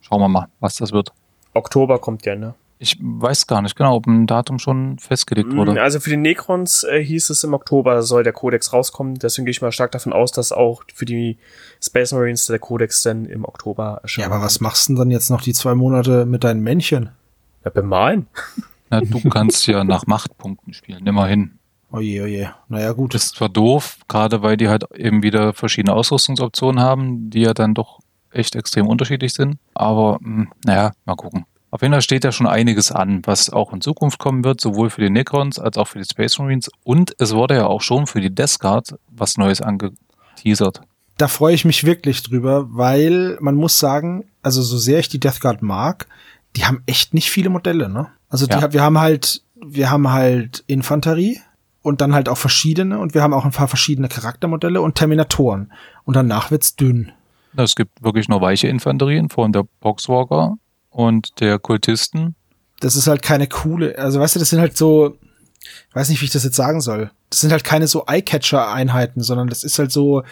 [0.00, 1.12] schauen wir mal, was das wird.
[1.54, 2.54] Oktober kommt der, ne?
[2.78, 5.72] Ich weiß gar nicht genau, ob ein Datum schon festgelegt wurde.
[5.72, 9.14] Mm, Also für die Necrons äh, hieß es im Oktober soll der Codex rauskommen.
[9.14, 11.38] Deswegen gehe ich mal stark davon aus, dass auch für die
[11.82, 14.28] Space Marines der Codex dann im Oktober erscheint.
[14.28, 17.10] Ja, aber was machst du denn dann jetzt noch die zwei Monate mit deinen Männchen?
[17.64, 18.26] Ja, bemalen.
[18.90, 21.58] Na, du kannst ja nach Machtpunkten spielen, immerhin.
[21.90, 22.54] Oje, oje.
[22.68, 23.14] Naja, gut.
[23.14, 27.54] Das ist zwar doof, gerade weil die halt eben wieder verschiedene Ausrüstungsoptionen haben, die ja
[27.54, 28.00] dann doch
[28.30, 29.56] echt extrem unterschiedlich sind.
[29.74, 31.46] Aber mh, naja, mal gucken.
[31.76, 34.88] Auf jeden Fall steht ja schon einiges an, was auch in Zukunft kommen wird, sowohl
[34.88, 36.70] für die Necrons als auch für die Space Marines.
[36.84, 40.80] Und es wurde ja auch schon für die Death Guard was Neues angeteasert.
[41.18, 45.20] da freue ich mich wirklich drüber, weil man muss sagen, also so sehr ich die
[45.20, 46.06] Death Guard mag,
[46.56, 48.06] die haben echt nicht viele Modelle, ne?
[48.30, 48.72] Also die, Ja.
[48.72, 51.42] wir haben halt, wir haben halt Infanterie
[51.82, 55.70] und dann halt auch verschiedene und wir haben auch ein paar verschiedene Charaktermodelle und Terminatoren.
[56.04, 57.12] Und danach wird's dünn.
[57.54, 60.56] Es gibt wirklich nur weiche Infanterie in Form der Boxwalker
[60.96, 62.34] und der Kultisten.
[62.80, 65.18] Das ist halt keine coole, also weißt du, das sind halt so,
[65.60, 67.10] ich weiß nicht, wie ich das jetzt sagen soll.
[67.28, 70.22] Das sind halt keine so Eye-Catcher-Einheiten, sondern das ist halt so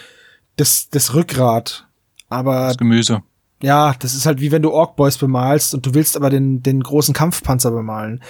[0.57, 1.87] das, das Rückgrat.
[2.31, 3.23] Aber Das Gemüse.
[3.63, 6.63] Ja, das ist halt wie wenn du Orc Boys bemalst und du willst aber den,
[6.63, 8.23] den großen Kampfpanzer bemalen.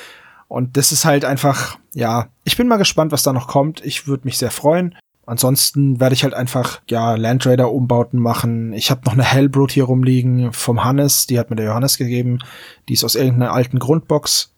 [0.48, 3.84] Und das ist halt einfach, ja, ich bin mal gespannt, was da noch kommt.
[3.84, 4.96] Ich würde mich sehr freuen.
[5.26, 8.72] Ansonsten werde ich halt einfach, ja, Land Raider Umbauten machen.
[8.72, 12.40] Ich habe noch eine Hellbrut hier rumliegen vom Hannes, die hat mir der Johannes gegeben.
[12.88, 14.52] Die ist aus irgendeiner alten Grundbox.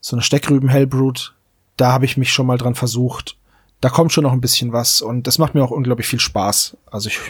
[0.00, 1.34] So eine Steckrüben Hellbrut.
[1.76, 3.36] Da habe ich mich schon mal dran versucht.
[3.80, 6.76] Da kommt schon noch ein bisschen was und das macht mir auch unglaublich viel Spaß.
[6.90, 7.20] Also ich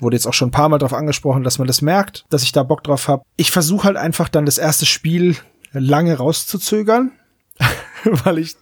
[0.00, 2.50] wurde jetzt auch schon ein paar Mal darauf angesprochen, dass man das merkt, dass ich
[2.50, 3.22] da Bock drauf habe.
[3.36, 5.36] Ich versuche halt einfach dann das erste Spiel
[5.72, 7.12] lange rauszuzögern,
[8.04, 8.56] weil ich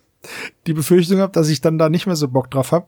[0.67, 2.87] die Befürchtung habe, dass ich dann da nicht mehr so Bock drauf habe.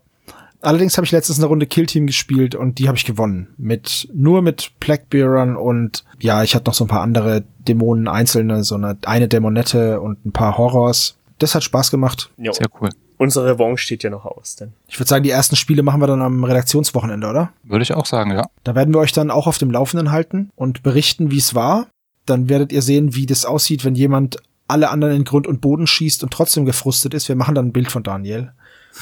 [0.61, 3.49] Allerdings habe ich letztens eine Runde Killteam gespielt und die habe ich gewonnen.
[3.57, 8.65] Mit, nur mit Blackbearern und ja, ich hatte noch so ein paar andere Dämonen einzelne,
[8.65, 11.17] so eine, eine Dämonette und ein paar Horrors.
[11.39, 12.31] Das hat Spaß gemacht.
[12.39, 12.89] Ja, Sehr cool.
[13.19, 14.57] unsere Revanche steht ja noch aus.
[14.57, 14.73] Denn.
[14.89, 17.51] Ich würde sagen, die ersten Spiele machen wir dann am Redaktionswochenende, oder?
[17.63, 18.47] Würde ich auch sagen, ja.
[18.65, 21.87] Da werden wir euch dann auch auf dem Laufenden halten und berichten, wie es war.
[22.25, 24.39] Dann werdet ihr sehen, wie das aussieht, wenn jemand
[24.69, 27.29] alle anderen in Grund und Boden schießt und trotzdem gefrustet ist.
[27.29, 28.53] Wir machen dann ein Bild von Daniel.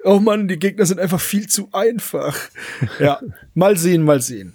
[0.04, 2.38] oh Mann, die Gegner sind einfach viel zu einfach.
[2.98, 3.20] Ja,
[3.54, 4.54] mal sehen, mal sehen.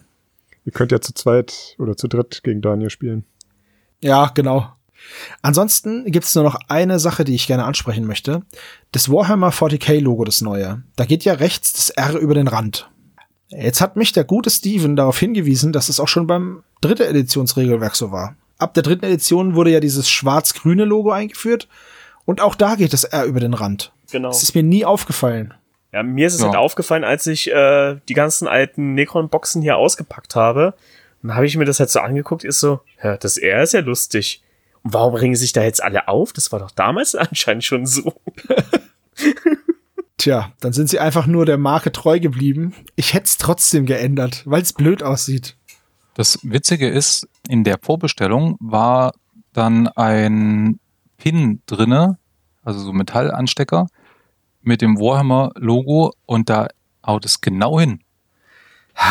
[0.65, 3.25] Ihr könnt ja zu zweit oder zu dritt gegen Daniel spielen.
[4.01, 4.73] Ja, genau.
[5.41, 8.41] Ansonsten gibt's nur noch eine Sache, die ich gerne ansprechen möchte.
[8.91, 10.83] Das Warhammer 40k-Logo, das neue.
[10.95, 12.89] Da geht ja rechts das R über den Rand.
[13.49, 17.95] Jetzt hat mich der gute Steven darauf hingewiesen, dass es auch schon beim dritten Editionsregelwerk
[17.95, 18.35] so war.
[18.57, 21.67] Ab der dritten Edition wurde ja dieses schwarz-grüne Logo eingeführt
[22.27, 23.91] und auch da geht das R über den Rand.
[24.11, 24.27] Genau.
[24.29, 25.55] Das ist mir nie aufgefallen.
[25.91, 26.47] Ja, mir ist es Ja.
[26.47, 30.75] halt aufgefallen, als ich äh, die ganzen alten Necron-Boxen hier ausgepackt habe.
[31.23, 33.79] Dann habe ich mir das halt so angeguckt, ist so, ja, das R ist ja
[33.79, 34.43] lustig.
[34.83, 36.31] Und warum bringen sich da jetzt alle auf?
[36.33, 38.13] Das war doch damals anscheinend schon so.
[40.17, 42.73] Tja, dann sind sie einfach nur der Marke treu geblieben.
[42.95, 45.55] Ich hätte es trotzdem geändert, weil es blöd aussieht.
[46.15, 49.13] Das Witzige ist, in der Vorbestellung war
[49.53, 50.79] dann ein
[51.17, 52.17] Pin drinne,
[52.63, 53.87] also so Metallanstecker
[54.61, 56.67] mit dem Warhammer-Logo und da
[57.05, 58.01] haut es genau hin.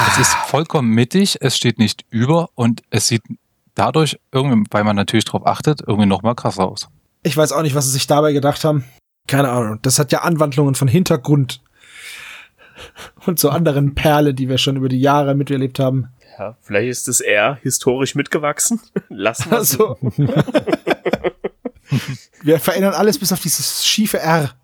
[0.08, 3.22] Es ist vollkommen mittig, es steht nicht über und es sieht
[3.74, 6.88] dadurch irgendwie, weil man natürlich drauf achtet, irgendwie noch mal krasser aus.
[7.22, 8.84] Ich weiß auch nicht, was sie sich dabei gedacht haben.
[9.26, 9.78] Keine Ahnung.
[9.82, 11.62] Das hat ja Anwandlungen von Hintergrund
[13.26, 16.08] und so anderen Perlen, die wir schon über die Jahre miterlebt haben.
[16.38, 18.80] Ja, vielleicht ist das R historisch mitgewachsen.
[19.08, 19.80] Lassen wir es.
[19.80, 19.98] Also,
[22.42, 24.54] wir verändern alles bis auf dieses schiefe R.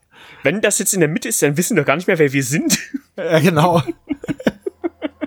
[0.42, 2.44] Wenn das jetzt in der Mitte ist, dann wissen wir gar nicht mehr, wer wir
[2.44, 2.78] sind.
[3.14, 3.82] Ja, genau.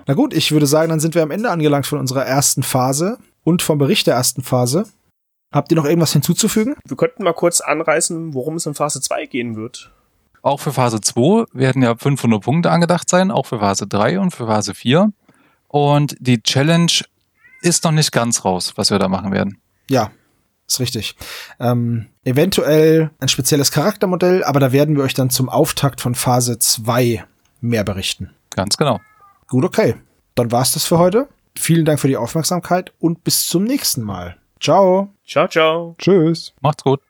[0.08, 3.18] Na gut, ich würde sagen, dann sind wir am Ende angelangt von unserer ersten Phase
[3.44, 4.88] und vom Bericht der ersten Phase.
[5.52, 6.74] Habt ihr noch irgendwas hinzuzufügen?
[6.84, 9.92] Wir könnten mal kurz anreißen, worum es in Phase 2 gehen wird.
[10.42, 14.32] Auch für Phase 2 werden ja 500 Punkte angedacht sein, auch für Phase 3 und
[14.32, 15.12] für Phase 4.
[15.68, 16.92] Und die Challenge
[17.62, 19.58] ist noch nicht ganz raus, was wir da machen werden.
[19.88, 20.10] Ja,
[20.66, 21.16] ist richtig.
[21.60, 26.58] Ähm, eventuell ein spezielles Charaktermodell, aber da werden wir euch dann zum Auftakt von Phase
[26.58, 27.24] 2
[27.60, 28.30] mehr berichten.
[28.50, 29.00] Ganz genau.
[29.48, 29.94] Gut, okay.
[30.34, 31.28] Dann war's das für heute.
[31.56, 34.36] Vielen Dank für die Aufmerksamkeit und bis zum nächsten Mal.
[34.60, 35.08] Ciao.
[35.26, 35.94] Ciao, ciao.
[35.98, 36.52] Tschüss.
[36.60, 37.00] Macht's gut.